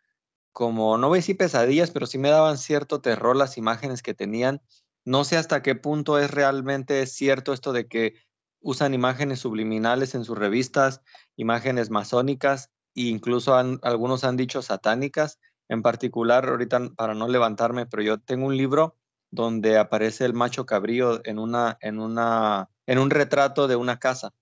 como, 0.52 1.00
no 1.00 1.08
voy 1.08 1.18
a 1.18 1.22
decir 1.22 1.36
pesadillas, 1.36 1.90
pero 1.90 2.06
sí 2.06 2.20
me 2.20 2.30
daban 2.30 2.60
cierto 2.60 3.02
terror 3.02 3.36
las 3.36 3.58
imágenes 3.58 4.04
que 4.04 4.14
tenían. 4.14 4.62
No 5.06 5.24
sé 5.24 5.38
hasta 5.38 5.64
qué 5.64 5.74
punto 5.74 6.20
es 6.20 6.30
realmente 6.30 7.04
cierto 7.08 7.52
esto 7.52 7.74
de 7.74 7.88
que 7.88 8.14
usan 8.60 8.94
imágenes 8.94 9.40
subliminales 9.40 10.14
en 10.14 10.24
sus 10.24 10.38
revistas, 10.38 11.02
imágenes 11.36 11.90
masónicas, 11.90 12.70
incluso 12.94 13.56
algunos 13.56 14.24
han 14.24 14.38
dicho 14.38 14.62
satánicas. 14.62 15.40
En 15.70 15.82
particular, 15.82 16.48
ahorita 16.48 16.90
para 16.96 17.14
no 17.14 17.28
levantarme, 17.28 17.86
pero 17.86 18.04
yo 18.04 18.20
tengo 18.20 18.48
un 18.48 18.58
libro 18.58 18.98
donde 19.32 19.78
aparece 19.78 20.26
el 20.26 20.34
macho 20.34 20.66
cabrío 20.66 21.22
en 21.26 21.40
una, 21.40 21.78
en 21.82 22.00
una, 22.00 22.70
en 22.86 23.00
un 23.00 23.10
retrato 23.10 23.68
de 23.68 23.76
una 23.76 24.00
casa. 24.00 24.34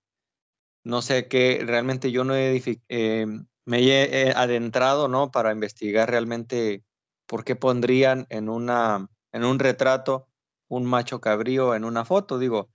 No 0.84 1.00
sé 1.00 1.28
qué, 1.28 1.62
realmente 1.64 2.10
yo 2.10 2.24
no 2.24 2.34
he, 2.34 2.60
eh, 2.88 3.26
me 3.64 3.78
he 3.78 4.32
adentrado, 4.32 5.08
¿no? 5.08 5.30
Para 5.30 5.52
investigar 5.52 6.10
realmente 6.10 6.84
por 7.26 7.44
qué 7.44 7.56
pondrían 7.56 8.26
en 8.28 8.48
una, 8.48 9.08
en 9.32 9.44
un 9.44 9.58
retrato 9.58 10.28
un 10.72 10.86
macho 10.86 11.20
cabrío 11.20 11.74
en 11.74 11.84
una 11.84 12.04
foto. 12.04 12.38
Digo, 12.38 12.70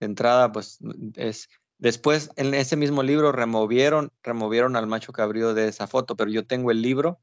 de 0.00 0.06
entrada, 0.06 0.52
pues 0.52 0.78
es, 1.16 1.48
Después, 1.78 2.30
en 2.36 2.54
ese 2.54 2.76
mismo 2.76 3.04
libro, 3.04 3.30
removieron, 3.30 4.12
removieron 4.22 4.74
al 4.74 4.88
macho 4.88 5.12
cabrío 5.12 5.54
de 5.54 5.68
esa 5.68 5.86
foto, 5.86 6.16
pero 6.16 6.30
yo 6.30 6.44
tengo 6.44 6.72
el 6.72 6.82
libro 6.82 7.20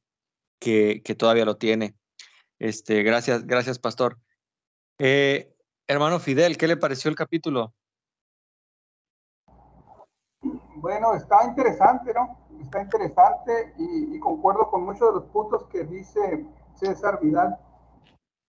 que, 0.59 1.01
todavía 1.17 1.43
lo 1.43 1.57
tiene. 1.57 1.95
Este, 2.57 3.03
gracias, 3.03 3.45
gracias, 3.45 3.79
pastor. 3.79 4.17
Eh, 4.97 5.53
hermano 5.87 6.19
Fidel, 6.19 6.57
¿qué 6.57 6.67
le 6.67 6.77
pareció 6.77 7.09
el 7.09 7.17
capítulo? 7.17 7.73
Bueno, 10.75 11.15
está 11.15 11.43
interesante, 11.45 12.13
¿no? 12.13 12.37
Está 12.61 12.81
interesante 12.81 13.73
y, 13.77 14.17
concuerdo 14.19 14.69
con 14.69 14.85
muchos 14.85 15.07
de 15.09 15.19
los 15.19 15.25
puntos 15.31 15.65
que 15.65 15.83
dice 15.83 16.45
César 16.75 17.19
Vidal 17.21 17.57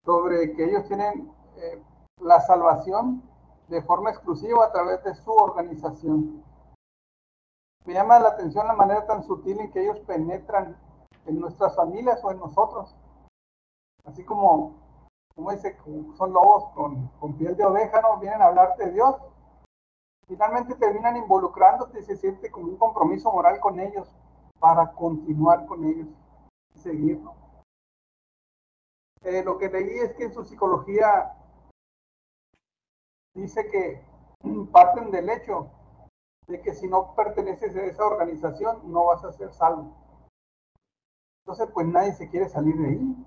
sobre 0.05 0.53
que 0.55 0.65
ellos 0.65 0.87
tienen 0.87 1.33
eh, 1.57 1.83
la 2.21 2.41
salvación 2.41 3.23
de 3.69 3.83
forma 3.83 4.11
exclusiva 4.11 4.65
a 4.65 4.73
través 4.73 5.03
de 5.05 5.15
su 5.15 5.31
organización. 5.31 6.43
Me 7.85 7.95
llama 7.95 8.19
la 8.19 8.31
atención 8.31 8.67
la 8.67 8.75
manera 8.75 9.07
tan 9.07 9.23
sutil 9.23 9.61
en 9.61 9.71
que 9.71 9.83
ellos 9.83 10.01
penetran 10.01 10.77
en 11.27 11.41
nuestras 11.41 11.77
familias 11.77 12.23
o 12.25 12.31
en 12.31 12.39
nosotros. 12.39 12.95
Así 14.05 14.25
como, 14.25 14.75
como 15.35 15.53
dice, 15.53 15.77
son 16.17 16.33
lobos 16.33 16.65
con, 16.75 17.39
piel 17.39 17.57
de 17.57 17.65
oveja, 17.65 18.01
¿no? 18.01 18.19
Vienen 18.19 18.43
a 18.43 18.47
hablarte 18.47 18.87
de 18.87 18.93
Dios. 18.93 19.17
finalmente 20.27 20.75
terminan 20.75 21.17
involucrándote 21.17 22.01
y 22.01 22.03
se 22.03 22.17
siente 22.17 22.51
como 22.51 22.67
un 22.67 22.77
compromiso 22.77 23.33
moral 23.33 23.61
con 23.61 23.81
ellos 23.81 24.15
para 24.59 24.93
continuar 24.93 25.67
con 25.67 25.85
ellos 25.85 26.09
y 26.75 26.79
seguirlo. 26.79 27.35
Eh, 29.23 29.43
lo 29.43 29.59
que 29.59 29.69
leí 29.69 29.99
es 29.99 30.13
que 30.15 30.25
en 30.25 30.33
su 30.33 30.45
psicología 30.45 31.35
dice 33.35 33.69
que 33.71 34.05
parten 34.73 35.11
del 35.11 35.29
hecho 35.31 35.71
de 36.47 36.61
que 36.63 36.75
si 36.75 36.89
no 36.89 37.15
perteneces 37.15 37.77
a 37.77 37.85
esa 37.85 38.05
organización 38.05 38.91
no 38.91 39.07
vas 39.07 39.25
a 39.25 39.33
ser 39.33 39.53
salvo. 39.53 39.95
Entonces, 41.45 41.69
pues 41.73 41.87
nadie 41.87 42.13
se 42.13 42.29
quiere 42.29 42.49
salir 42.49 42.77
de 42.77 42.89
ahí. 42.89 43.27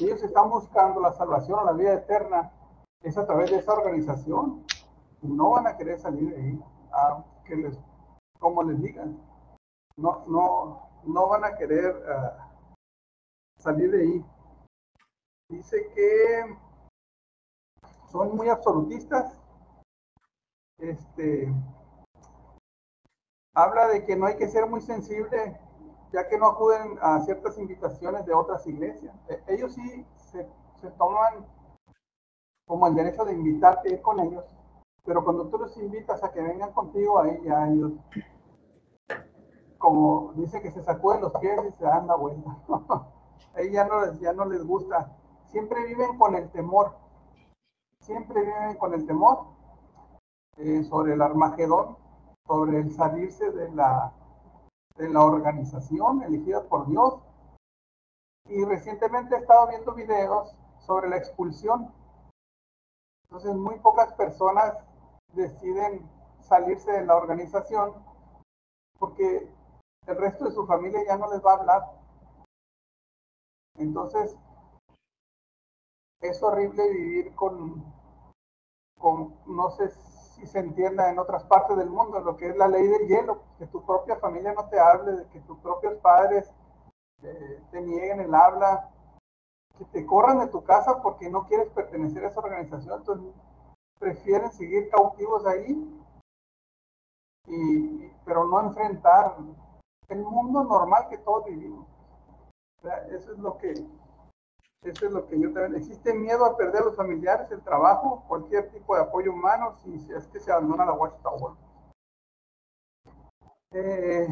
Ellos 0.00 0.22
están 0.22 0.50
buscando 0.50 1.00
la 1.00 1.12
salvación 1.12 1.58
a 1.58 1.64
la 1.64 1.72
vida 1.72 1.94
eterna, 1.94 2.52
es 3.02 3.16
a 3.18 3.26
través 3.26 3.50
de 3.50 3.58
esa 3.58 3.72
organización. 3.72 4.64
No 5.22 5.50
van 5.50 5.66
a 5.66 5.76
querer 5.76 5.98
salir 5.98 6.30
de 6.30 6.36
ahí, 6.36 6.64
que 7.44 7.56
les, 7.56 7.78
como 8.38 8.62
les 8.62 8.80
digan. 8.80 9.20
No, 9.96 10.24
no, 10.26 10.88
no 11.04 11.28
van 11.28 11.44
a 11.44 11.56
querer 11.56 12.02
ah, 12.08 12.50
salir 13.58 13.90
de 13.90 14.00
ahí. 14.00 14.24
Dice 15.48 15.76
que 15.94 16.56
son 18.10 18.36
muy 18.36 18.48
absolutistas. 18.48 19.38
Este, 20.78 21.52
habla 23.54 23.88
de 23.88 24.04
que 24.04 24.16
no 24.16 24.26
hay 24.26 24.36
que 24.36 24.48
ser 24.48 24.66
muy 24.66 24.80
sensible 24.80 25.58
ya 26.12 26.28
que 26.28 26.38
no 26.38 26.48
acuden 26.48 26.98
a 27.00 27.20
ciertas 27.20 27.58
invitaciones 27.58 28.26
de 28.26 28.34
otras 28.34 28.66
iglesias. 28.66 29.14
E, 29.28 29.42
ellos 29.48 29.74
sí 29.74 30.06
se, 30.16 30.46
toman 30.98 31.46
como 32.66 32.86
el 32.86 32.94
derecho 32.94 33.24
de 33.24 33.34
invitarte 33.34 34.00
con 34.00 34.20
ellos, 34.20 34.44
pero 35.04 35.24
cuando 35.24 35.48
tú 35.48 35.58
los 35.58 35.76
invitas 35.76 36.22
a 36.24 36.30
que 36.30 36.40
vengan 36.40 36.72
contigo, 36.72 37.18
ahí 37.20 37.40
ya 37.44 37.68
ellos, 37.68 37.92
como 39.78 40.32
dice 40.34 40.60
que 40.62 40.70
se 40.70 40.82
sacuden 40.82 41.20
los 41.20 41.32
pies 41.34 41.60
y 41.68 41.72
se 41.72 41.84
dan 41.84 42.06
la 42.06 42.16
vuelta. 42.16 42.56
ahí 43.54 43.72
ya 43.72 43.84
no, 43.84 44.12
ya 44.20 44.32
no 44.32 44.46
les 44.46 44.64
gusta. 44.64 45.16
Siempre 45.46 45.84
viven 45.84 46.16
con 46.16 46.34
el 46.34 46.48
temor. 46.50 46.96
Siempre 48.02 48.40
viven 48.40 48.76
con 48.76 48.94
el 48.94 49.06
temor 49.06 49.46
eh, 50.56 50.82
sobre 50.84 51.14
el 51.14 51.22
Armagedón, 51.22 51.96
sobre 52.46 52.80
el 52.80 52.92
salirse 52.92 53.50
de 53.50 53.70
la, 53.72 54.12
de 54.96 55.08
la 55.08 55.24
organización 55.24 56.22
elegida 56.22 56.62
por 56.64 56.86
Dios. 56.86 57.20
Y 58.46 58.64
recientemente 58.64 59.34
he 59.34 59.38
estado 59.38 59.68
viendo 59.68 59.92
videos 59.94 60.54
sobre 60.78 61.08
la 61.08 61.16
expulsión. 61.16 61.92
Entonces 63.24 63.54
muy 63.54 63.78
pocas 63.78 64.12
personas 64.14 64.74
deciden 65.34 66.08
salirse 66.40 66.90
de 66.90 67.04
la 67.04 67.16
organización 67.16 67.94
porque 68.98 69.48
el 70.06 70.16
resto 70.16 70.44
de 70.44 70.52
su 70.52 70.66
familia 70.66 71.00
ya 71.06 71.16
no 71.16 71.30
les 71.30 71.44
va 71.44 71.52
a 71.52 71.56
hablar. 71.56 71.82
Entonces, 73.78 74.36
es 76.20 76.42
horrible 76.42 76.88
vivir 76.90 77.34
con, 77.34 77.84
con 78.98 79.34
no 79.46 79.70
sé 79.70 79.88
si 79.88 80.46
se 80.46 80.58
entienda 80.58 81.10
en 81.10 81.18
otras 81.18 81.44
partes 81.44 81.76
del 81.76 81.90
mundo, 81.90 82.20
lo 82.20 82.36
que 82.36 82.48
es 82.48 82.56
la 82.56 82.68
ley 82.68 82.86
del 82.86 83.06
hielo, 83.06 83.42
que 83.58 83.66
tu 83.66 83.84
propia 83.84 84.16
familia 84.16 84.52
no 84.52 84.68
te 84.68 84.78
hable, 84.78 85.26
que 85.32 85.40
tus 85.40 85.58
propios 85.58 85.94
padres 85.96 86.50
eh, 87.22 87.62
te 87.70 87.80
nieguen 87.80 88.20
el 88.20 88.34
habla, 88.34 88.90
que 89.78 89.84
te 89.86 90.06
corran 90.06 90.40
de 90.40 90.48
tu 90.48 90.62
casa 90.62 91.02
porque 91.02 91.30
no 91.30 91.46
quieres 91.46 91.68
pertenecer 91.70 92.24
a 92.24 92.28
esa 92.28 92.40
organización, 92.40 93.00
entonces 93.00 93.34
prefieren 93.98 94.50
seguir 94.52 94.88
cautivos 94.90 95.44
ahí, 95.46 95.96
y, 97.46 98.08
pero 98.24 98.44
no 98.44 98.60
enfrentar 98.60 99.36
el 100.08 100.22
mundo 100.22 100.64
normal 100.64 101.08
que 101.08 101.18
todos 101.18 101.44
vivimos. 101.46 101.86
eso 103.10 103.32
es 103.32 103.38
lo 103.38 103.56
que 103.58 103.74
eso 104.82 105.06
es 105.06 105.12
lo 105.12 105.26
que 105.26 105.38
yo 105.38 105.52
también. 105.52 105.82
Existe 105.82 106.14
miedo 106.14 106.44
a 106.44 106.56
perder 106.56 106.82
a 106.82 106.84
los 106.86 106.96
familiares, 106.96 107.50
el 107.50 107.62
trabajo, 107.62 108.24
cualquier 108.28 108.70
tipo 108.70 108.96
de 108.96 109.02
apoyo 109.02 109.32
humano 109.32 109.76
si 109.82 110.12
es 110.12 110.26
que 110.28 110.40
se 110.40 110.50
abandona 110.50 110.86
la 110.86 110.92
Watchtower. 110.92 111.54
Eh, 113.72 114.26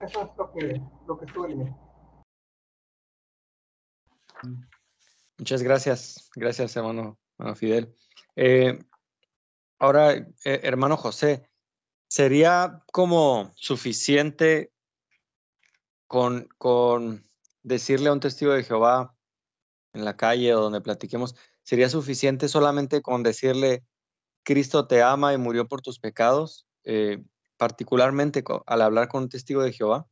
eso 0.00 0.22
es 0.22 0.36
lo 0.36 0.52
que, 0.52 0.82
lo 1.06 1.18
que 1.18 1.24
estuve 1.24 1.48
leyendo. 1.48 1.78
Muchas 5.38 5.62
gracias. 5.62 6.30
Gracias, 6.34 6.76
hermano, 6.76 7.16
Fidel. 7.54 7.94
Eh, 8.34 8.78
ahora, 9.78 10.12
eh, 10.12 10.28
hermano 10.44 10.96
José, 10.96 11.48
¿sería 12.08 12.82
como 12.92 13.52
suficiente 13.54 14.72
con, 16.06 16.48
con 16.58 17.24
decirle 17.62 18.08
a 18.08 18.12
un 18.12 18.20
testigo 18.20 18.52
de 18.52 18.64
Jehová, 18.64 19.15
en 19.96 20.04
la 20.04 20.16
calle 20.16 20.54
o 20.54 20.60
donde 20.60 20.80
platiquemos, 20.80 21.34
¿sería 21.62 21.88
suficiente 21.88 22.48
solamente 22.48 23.02
con 23.02 23.22
decirle, 23.22 23.82
Cristo 24.44 24.86
te 24.86 25.02
ama 25.02 25.32
y 25.32 25.38
murió 25.38 25.66
por 25.66 25.80
tus 25.80 25.98
pecados, 25.98 26.66
eh, 26.84 27.22
particularmente 27.56 28.44
al 28.66 28.82
hablar 28.82 29.08
con 29.08 29.24
un 29.24 29.28
testigo 29.28 29.62
de 29.62 29.72
Jehová? 29.72 30.06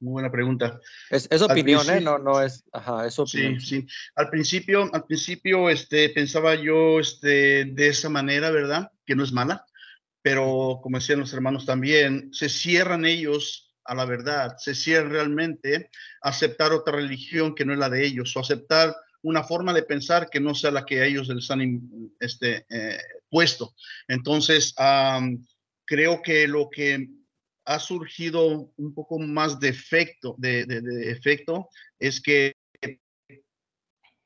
muy 0.00 0.12
buena 0.12 0.30
pregunta. 0.30 0.80
Es, 1.10 1.28
opinión, 1.42 1.88
¿eh? 1.90 2.00
No, 2.00 2.18
no 2.18 2.40
es, 2.40 2.64
ajá, 2.72 3.06
es 3.06 3.18
opinión. 3.18 3.60
Sí, 3.60 3.80
sí. 3.80 3.86
Al 4.16 4.30
principio, 4.30 4.88
al 4.92 5.04
principio, 5.04 5.68
este, 5.68 6.08
pensaba 6.08 6.54
yo, 6.54 7.00
este, 7.00 7.66
de 7.66 7.88
esa 7.88 8.08
manera, 8.08 8.50
¿verdad? 8.50 8.90
Que 9.04 9.14
no 9.14 9.22
es 9.22 9.32
mala, 9.32 9.66
pero 10.22 10.80
como 10.82 10.98
decían 10.98 11.20
los 11.20 11.34
hermanos 11.34 11.66
también, 11.66 12.30
se 12.32 12.48
cierran 12.48 13.04
ellos 13.04 13.69
a 13.90 13.94
la 13.96 14.04
verdad, 14.04 14.56
se 14.56 14.72
cierran 14.72 15.10
realmente 15.10 15.90
aceptar 16.22 16.70
otra 16.72 16.94
religión 16.94 17.56
que 17.56 17.64
no 17.64 17.72
es 17.72 17.78
la 17.80 17.90
de 17.90 18.06
ellos, 18.06 18.36
o 18.36 18.40
aceptar 18.40 18.94
una 19.22 19.42
forma 19.42 19.72
de 19.72 19.82
pensar 19.82 20.30
que 20.30 20.38
no 20.38 20.54
sea 20.54 20.70
la 20.70 20.86
que 20.86 21.04
ellos 21.04 21.26
les 21.26 21.50
han 21.50 21.90
este, 22.20 22.66
eh, 22.70 23.00
puesto. 23.28 23.74
Entonces, 24.06 24.72
creo 25.84 26.22
que 26.22 26.46
lo 26.46 26.70
que 26.70 27.08
ha 27.64 27.80
surgido 27.80 28.72
un 28.76 28.94
poco 28.94 29.18
más 29.18 29.58
de 29.58 29.70
efecto, 29.70 30.36
de, 30.38 31.18
es 31.98 32.20
que 32.20 32.54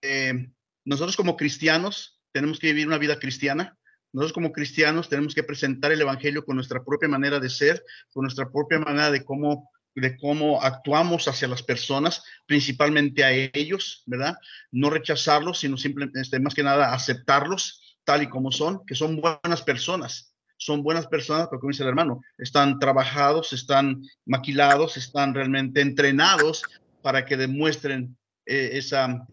eh, 0.03 0.47
nosotros 0.85 1.17
como 1.17 1.39
cristianos 1.39 2.21
tenemos 2.33 2.59
que 2.59 2.67
vivir 2.67 2.87
una 2.87 2.99
vida 2.99 3.19
cristiana, 3.19 3.79
nosotros 4.15 4.33
como 4.33 4.53
cristianos 4.53 5.09
tenemos 5.09 5.35
que 5.35 5.43
presentar 5.43 5.91
el 5.91 6.01
Evangelio 6.01 6.45
con 6.45 6.55
nuestra 6.55 6.85
propia 6.85 7.09
manera 7.09 7.41
de 7.41 7.51
ser, 7.51 7.85
con 8.13 8.23
nuestra 8.23 8.49
propia 8.49 8.79
manera 8.79 9.11
de 9.11 9.25
cómo, 9.25 9.73
de 9.93 10.17
cómo 10.17 10.63
actuamos 10.63 11.27
hacia 11.27 11.49
las 11.49 11.65
personas, 11.65 12.23
principalmente 12.47 13.25
a 13.25 13.33
ellos, 13.33 14.05
¿verdad? 14.07 14.37
No 14.71 14.89
rechazarlos, 14.89 15.59
sino 15.59 15.77
simplemente, 15.77 16.21
este, 16.21 16.39
más 16.39 16.55
que 16.55 16.63
nada, 16.63 16.95
aceptarlos 16.95 17.99
tal 18.05 18.23
y 18.23 18.29
como 18.29 18.53
son, 18.53 18.87
que 18.87 18.95
son 18.95 19.21
buenas 19.21 19.63
personas. 19.63 20.33
Son 20.59 20.85
buenas 20.85 21.09
personas, 21.09 21.49
porque 21.49 21.63
como 21.63 21.73
dice 21.73 21.83
el 21.83 21.89
hermano, 21.89 22.23
están 22.39 22.79
trabajados, 22.79 23.53
están 23.53 24.01
maquilados, 24.25 24.97
están 24.97 25.35
realmente 25.35 25.81
entrenados 25.81 26.63
para 27.03 27.25
que 27.25 27.37
demuestren 27.37 28.17
eh, 28.47 28.71
esa, 28.75 29.27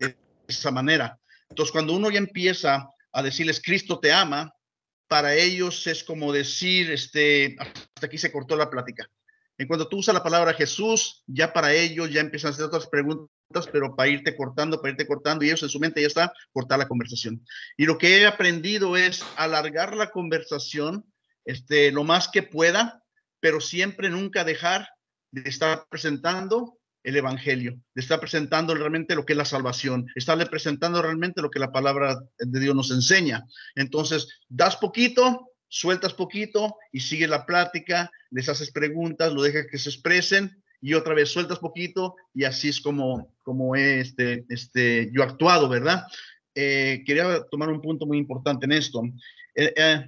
esa 0.47 0.71
manera. 0.71 1.19
Entonces, 1.49 1.71
cuando 1.71 1.93
uno 1.93 2.09
ya 2.09 2.17
empieza 2.17 2.89
a 3.13 3.21
decirles, 3.21 3.61
Cristo 3.63 3.99
te 3.99 4.11
ama, 4.11 4.51
para 5.11 5.35
ellos 5.35 5.87
es 5.87 6.05
como 6.05 6.31
decir, 6.31 6.89
este, 6.89 7.57
hasta 7.59 8.05
aquí 8.05 8.17
se 8.17 8.31
cortó 8.31 8.55
la 8.55 8.69
plática. 8.69 9.09
En 9.57 9.67
cuanto 9.67 9.89
tú 9.89 9.97
usas 9.97 10.15
la 10.15 10.23
palabra 10.23 10.53
Jesús, 10.53 11.25
ya 11.27 11.51
para 11.51 11.73
ellos 11.73 12.09
ya 12.09 12.21
empiezan 12.21 12.47
a 12.47 12.53
hacer 12.53 12.63
otras 12.63 12.87
preguntas, 12.87 13.67
pero 13.73 13.93
para 13.93 14.07
irte 14.07 14.37
cortando, 14.37 14.81
para 14.81 14.91
irte 14.91 15.05
cortando, 15.05 15.43
y 15.43 15.49
ellos 15.49 15.63
en 15.63 15.67
su 15.67 15.81
mente 15.81 15.99
ya 15.99 16.07
está 16.07 16.31
cortar 16.53 16.79
la 16.79 16.87
conversación. 16.87 17.45
Y 17.75 17.87
lo 17.87 17.97
que 17.97 18.21
he 18.21 18.25
aprendido 18.25 18.95
es 18.95 19.21
alargar 19.35 19.97
la 19.97 20.11
conversación 20.11 21.03
este, 21.43 21.91
lo 21.91 22.05
más 22.05 22.29
que 22.29 22.43
pueda, 22.43 23.03
pero 23.41 23.59
siempre 23.59 24.09
nunca 24.09 24.45
dejar 24.45 24.87
de 25.31 25.41
estar 25.49 25.87
presentando 25.89 26.79
el 27.03 27.15
Evangelio, 27.15 27.79
de 27.95 28.01
estar 28.01 28.19
presentando 28.19 28.75
realmente 28.75 29.15
lo 29.15 29.25
que 29.25 29.33
es 29.33 29.37
la 29.37 29.45
salvación, 29.45 30.07
estarle 30.15 30.45
presentando 30.45 31.01
realmente 31.01 31.41
lo 31.41 31.49
que 31.49 31.59
la 31.59 31.71
palabra 31.71 32.19
de 32.37 32.59
Dios 32.59 32.75
nos 32.75 32.91
enseña. 32.91 33.45
Entonces, 33.75 34.27
das 34.49 34.77
poquito, 34.77 35.51
sueltas 35.67 36.13
poquito 36.13 36.75
y 36.91 36.99
sigue 36.99 37.27
la 37.27 37.45
plática, 37.45 38.11
les 38.29 38.49
haces 38.49 38.71
preguntas, 38.71 39.33
lo 39.33 39.41
dejas 39.41 39.67
que 39.69 39.77
se 39.77 39.89
expresen 39.89 40.61
y 40.79 40.93
otra 40.93 41.13
vez 41.13 41.29
sueltas 41.29 41.59
poquito 41.59 42.15
y 42.33 42.43
así 42.43 42.69
es 42.69 42.81
como, 42.81 43.33
como 43.43 43.75
este, 43.75 44.45
este, 44.49 45.09
yo 45.13 45.23
actuado, 45.23 45.69
¿verdad? 45.69 46.03
Eh, 46.53 47.03
quería 47.05 47.43
tomar 47.49 47.69
un 47.69 47.81
punto 47.81 48.05
muy 48.05 48.17
importante 48.17 48.65
en 48.65 48.73
esto. 48.73 49.01
Eh, 49.55 49.73
eh, 49.75 50.05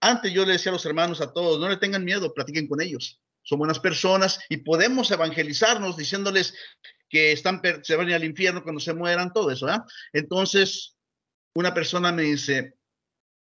antes 0.00 0.32
yo 0.32 0.44
le 0.44 0.52
decía 0.52 0.70
a 0.70 0.74
los 0.74 0.86
hermanos, 0.86 1.20
a 1.20 1.32
todos, 1.32 1.60
no 1.60 1.68
le 1.68 1.76
tengan 1.76 2.04
miedo, 2.04 2.32
platiquen 2.32 2.66
con 2.66 2.80
ellos 2.80 3.20
son 3.48 3.60
buenas 3.60 3.80
personas 3.80 4.40
y 4.50 4.58
podemos 4.58 5.10
evangelizarnos 5.10 5.96
diciéndoles 5.96 6.54
que 7.08 7.32
están, 7.32 7.62
se 7.82 7.96
van 7.96 8.12
al 8.12 8.24
infierno 8.24 8.62
cuando 8.62 8.78
se 8.78 8.92
mueran, 8.92 9.32
todo 9.32 9.50
eso. 9.50 9.66
Entonces, 10.12 10.98
una 11.54 11.72
persona 11.72 12.12
me 12.12 12.24
dice, 12.24 12.74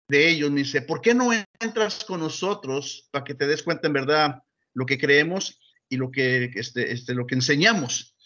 de 0.09 0.31
ellos, 0.31 0.50
me 0.50 0.61
dice, 0.61 0.81
¿por 0.81 1.02
qué 1.02 1.12
no 1.12 1.28
entras 1.61 2.07
con 2.07 2.20
nosotros 2.20 3.07
para 3.11 3.22
que 3.22 3.35
te 3.35 3.46
des 3.46 3.62
cuenta 3.62 3.87
en 3.87 3.92
verdad 3.92 4.42
lo 4.72 4.87
que 4.87 4.96
creemos 4.96 5.61
y 5.90 5.98
lo 5.98 6.11
que, 6.11 6.50
este, 6.55 6.90
este, 6.90 7.12
lo 7.12 7.26
que 7.26 7.35
enseñamos? 7.35 8.16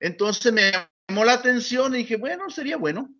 Entonces 0.00 0.54
me 0.54 0.72
llamó 0.72 1.26
la 1.26 1.34
atención 1.34 1.94
y 1.94 1.98
dije, 1.98 2.16
bueno, 2.16 2.48
sería 2.48 2.78
bueno. 2.78 3.10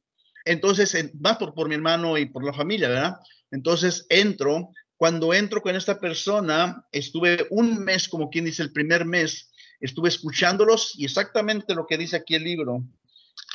Entonces, 0.47 1.15
más 1.21 1.37
por, 1.37 1.53
por 1.53 1.69
mi 1.69 1.75
hermano 1.75 2.17
y 2.17 2.25
por 2.25 2.45
la 2.45 2.55
familia, 2.55 2.89
¿verdad? 2.89 3.17
Entonces 3.51 4.07
entro. 4.09 4.71
Cuando 4.97 5.35
entro 5.35 5.61
con 5.61 5.75
esta 5.75 5.99
persona, 5.99 6.87
estuve 6.93 7.47
un 7.51 7.83
mes, 7.85 8.09
como 8.09 8.31
quien 8.31 8.45
dice, 8.45 8.63
el 8.63 8.73
primer 8.73 9.05
mes, 9.05 9.51
estuve 9.81 10.09
escuchándolos 10.09 10.93
y 10.97 11.05
exactamente 11.05 11.75
lo 11.75 11.87
que 11.87 11.99
dice 11.99 12.17
aquí 12.17 12.35
el 12.35 12.45
libro, 12.45 12.85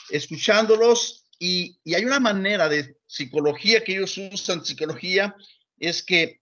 escuchándolos 0.09 1.25
y, 1.39 1.79
y 1.83 1.93
hay 1.93 2.05
una 2.05 2.19
manera 2.19 2.67
de 2.67 2.97
psicología 3.07 3.83
que 3.83 3.93
ellos 3.93 4.17
usan, 4.17 4.65
psicología, 4.65 5.35
es 5.79 6.03
que 6.03 6.41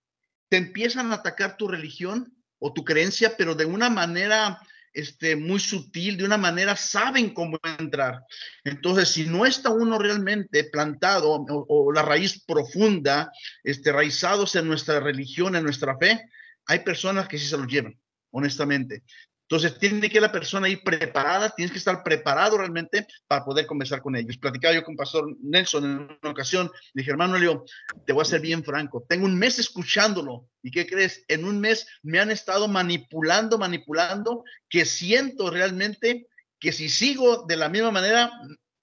te 0.49 0.57
empiezan 0.57 1.11
a 1.11 1.15
atacar 1.15 1.57
tu 1.57 1.67
religión 1.67 2.33
o 2.59 2.73
tu 2.73 2.83
creencia, 2.83 3.35
pero 3.37 3.53
de 3.53 3.65
una 3.65 3.89
manera 3.89 4.59
este, 4.97 5.35
muy 5.35 5.59
sutil, 5.59 6.17
de 6.17 6.25
una 6.25 6.37
manera 6.37 6.75
saben 6.75 7.29
cómo 7.29 7.59
entrar. 7.77 8.23
Entonces, 8.63 9.09
si 9.09 9.27
no 9.27 9.45
está 9.45 9.69
uno 9.69 9.99
realmente 9.99 10.63
plantado 10.63 11.45
o, 11.47 11.91
la 11.93 12.01
raíz 12.01 12.43
profunda, 12.43 13.31
este, 13.63 13.91
raizados 13.91 14.55
en 14.55 14.67
nuestra 14.67 14.99
religión, 14.99 15.55
en 15.55 15.63
nuestra 15.63 15.95
fe, 15.99 16.27
hay 16.65 16.79
personas 16.79 17.27
que 17.27 17.37
sí 17.37 17.45
se 17.45 17.57
lo 17.57 17.65
llevan, 17.65 17.95
honestamente. 18.31 19.03
Entonces, 19.49 19.79
tiene 19.79 20.09
que 20.09 20.19
la 20.19 20.31
persona 20.31 20.67
ir 20.67 20.83
preparada, 20.83 21.49
tienes 21.49 21.71
que 21.71 21.77
estar 21.77 22.03
preparado 22.03 22.57
realmente 22.57 23.07
para 23.27 23.45
poder 23.45 23.65
conversar 23.65 24.01
con 24.01 24.17
ellos. 24.17 24.37
Platicaba 24.37 24.75
yo 24.75 24.83
con 24.83 24.97
Pastor 24.97 25.37
Nelson 25.41 25.85
en 25.85 25.91
una 26.21 26.31
ocasión, 26.31 26.69
dije, 26.93 27.11
hermano 27.11 27.37
Leo, 27.37 27.63
te 28.05 28.11
voy 28.11 28.23
a 28.23 28.25
ser 28.25 28.41
bien 28.41 28.61
franco, 28.61 29.05
tengo 29.07 29.25
un 29.25 29.39
mes 29.39 29.57
escuchándolo, 29.57 30.49
¿y 30.61 30.69
qué 30.69 30.85
crees? 30.85 31.23
En 31.29 31.45
un 31.45 31.61
mes 31.61 31.87
me 32.03 32.19
han 32.19 32.29
estado 32.29 32.67
manipulando, 32.67 33.57
manipulando, 33.57 34.43
que 34.67 34.83
siento 34.83 35.49
realmente 35.49 36.27
que 36.59 36.73
si 36.73 36.89
sigo 36.89 37.45
de 37.47 37.55
la 37.55 37.69
misma 37.69 37.91
manera, 37.91 38.31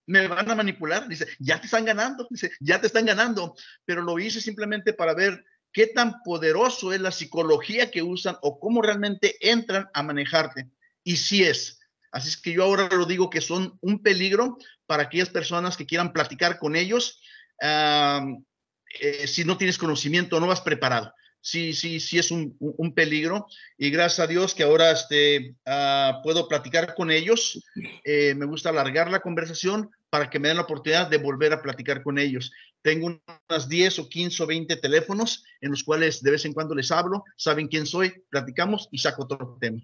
me 0.07 0.29
van 0.29 0.51
a 0.51 0.55
manipular. 0.55 1.09
Dice, 1.09 1.27
ya 1.39 1.61
te 1.61 1.67
están 1.67 1.85
ganando, 1.85 2.27
dice, 2.31 2.53
ya 2.61 2.81
te 2.81 2.87
están 2.87 3.05
ganando, 3.05 3.55
pero 3.85 4.03
lo 4.03 4.19
hice 4.19 4.41
simplemente 4.41 4.93
para 4.95 5.15
ver 5.15 5.45
qué 5.75 5.89
tan 5.89 6.23
poderoso 6.23 6.95
es 6.95 7.01
la 7.01 7.13
psicología 7.13 7.91
que 7.91 8.03
usan 8.03 8.37
o 8.41 8.59
cómo 8.59 8.81
realmente 8.81 9.37
entran 9.41 9.91
a 9.93 10.03
manejarte. 10.03 10.71
Y 11.03 11.17
si 11.17 11.45
es. 11.45 11.81
Así 12.13 12.29
es 12.29 12.37
que 12.37 12.53
yo 12.53 12.63
ahora 12.63 12.89
lo 12.91 13.05
digo 13.05 13.29
que 13.29 13.41
son 13.41 13.77
un 13.83 14.01
peligro 14.01 14.57
para 14.87 15.03
aquellas 15.03 15.29
personas 15.29 15.77
que 15.77 15.85
quieran 15.85 16.13
platicar 16.13 16.59
con 16.59 16.77
ellos. 16.77 17.21
Eh, 17.61 19.27
si 19.27 19.45
no 19.45 19.59
tienes 19.59 19.77
conocimiento, 19.77 20.39
no 20.39 20.47
vas 20.47 20.61
preparado. 20.61 21.13
Sí, 21.41 21.75
sí, 21.75 22.01
sí 22.01 22.19
es 22.19 22.31
un, 22.31 22.57
peligro. 22.95 23.47
Y 23.77 23.91
gracias 23.91 24.21
a 24.21 24.27
Dios 24.29 24.55
que 24.55 24.63
ahora 24.63 24.93
este, 24.93 25.57
ah, 25.67 26.21
puedo 26.23 26.49
platicar 26.49 26.95
con 26.95 27.11
ellos. 27.11 27.63
Eh, 28.05 28.35
me 28.35 28.47
gusta 28.47 28.71
alargar 28.71 29.11
la 29.11 29.21
conversación 29.21 29.91
para 30.09 30.31
que 30.31 30.39
me 30.39 30.49
den 30.49 30.57
la 30.57 30.63
oportunidad 30.63 31.09
de 31.09 31.19
volver 31.19 31.53
a 31.53 31.61
platicar 31.61 32.03
con 32.03 32.19
ellos. 32.19 32.53
Tengo 32.85 33.07
unas 33.07 33.67
10 33.67 33.99
o 33.99 34.09
15 34.11 34.43
o 34.43 34.47
20 34.47 34.77
teléfonos 34.77 35.43
en 35.63 35.71
los 35.71 35.83
cuales 35.83 36.23
de 36.23 36.31
vez 36.31 36.45
en 36.45 36.53
cuando 36.53 36.75
les 36.75 36.91
hablo, 36.91 37.25
saben 37.35 37.67
quién 37.67 37.87
soy, 37.87 38.13
platicamos 38.29 38.91
y 38.93 38.99
saco 38.99 39.25
otro 39.25 39.57
tema. 39.59 39.81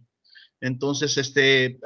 Entonces, 0.60 1.16
este, 1.16 1.80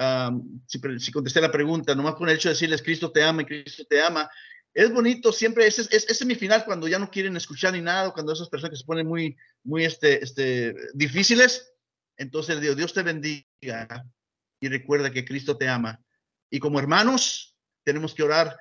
si, 0.67 1.13
contesté 1.13 1.41
la 1.41 1.53
pregunta, 1.53 1.95
nomás 1.95 2.17
con 2.17 2.29
el 2.29 2.35
hecho 2.35 2.49
de 2.49 2.55
decirles 2.55 2.83
Cristo 2.83 3.13
te 3.13 3.23
ama 3.23 3.47
Cristo 3.47 3.85
te 3.89 4.03
ama, 4.03 4.29
es 4.75 4.93
bonito 4.93 5.33
siempre, 5.33 5.69
ese, 5.69 5.83
ese, 5.83 6.13
es 6.13 6.27
mi 6.27 6.35
final 6.35 6.65
cuando 6.65 6.89
ya 6.89 6.99
no 6.99 7.09
quieren 7.09 7.37
escuchar 7.37 7.75
ni 7.75 7.81
nada, 7.81 8.11
cuando 8.11 8.33
esas 8.33 8.49
personas 8.49 8.73
que 8.73 8.81
se 8.81 8.85
ponen 8.85 9.07
muy, 9.07 9.37
muy 9.63 9.85
este, 9.85 10.21
este, 10.21 10.75
difíciles, 10.95 11.73
entonces 12.17 12.61
Dios, 12.61 12.77
Dios 12.77 12.93
te 12.93 13.05
bendiga 13.05 14.05
y 14.59 14.69
recuerda 14.69 15.13
que 15.13 15.25
Cristo 15.25 15.57
te 15.57 15.69
ama. 15.69 16.05
Y 16.51 16.59
como 16.59 16.81
hermanos, 16.81 17.57
tenemos 17.85 18.15
que 18.15 18.25
orar 18.25 18.57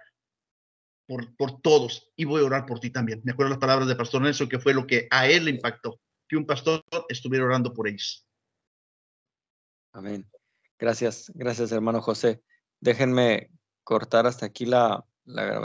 por, 1.08 1.62
todos 1.62 2.12
y 2.16 2.26
voy 2.26 2.42
a 2.42 2.46
orar 2.46 2.66
por 2.66 2.80
ti 2.80 2.90
también. 2.90 3.22
Me 3.24 3.32
acuerdo 3.32 3.52
las 3.52 3.60
palabras 3.60 3.88
de 3.88 3.96
Pastor 3.96 4.22
Nelson, 4.22 4.50
que 4.50 4.60
fue 4.60 4.74
lo 4.74 4.88
que 4.88 5.08
a 5.12 5.28
él 5.28 5.46
le 5.46 5.52
impactó, 5.52 6.00
que 6.28 6.38
un 6.38 6.46
pastor 6.46 6.84
estuviera 7.10 7.46
orando 7.46 7.74
por 7.74 7.88
ellos. 7.88 8.28
Amén. 9.94 10.30
Gracias, 10.80 11.32
gracias 11.36 11.72
hermano 11.72 12.02
José. 12.02 12.42
Déjenme 12.80 13.50
cortar 13.84 14.26
hasta 14.26 14.46
aquí 14.46 14.66
la, 14.66 15.06
la 15.26 15.44
grabación. 15.44 15.62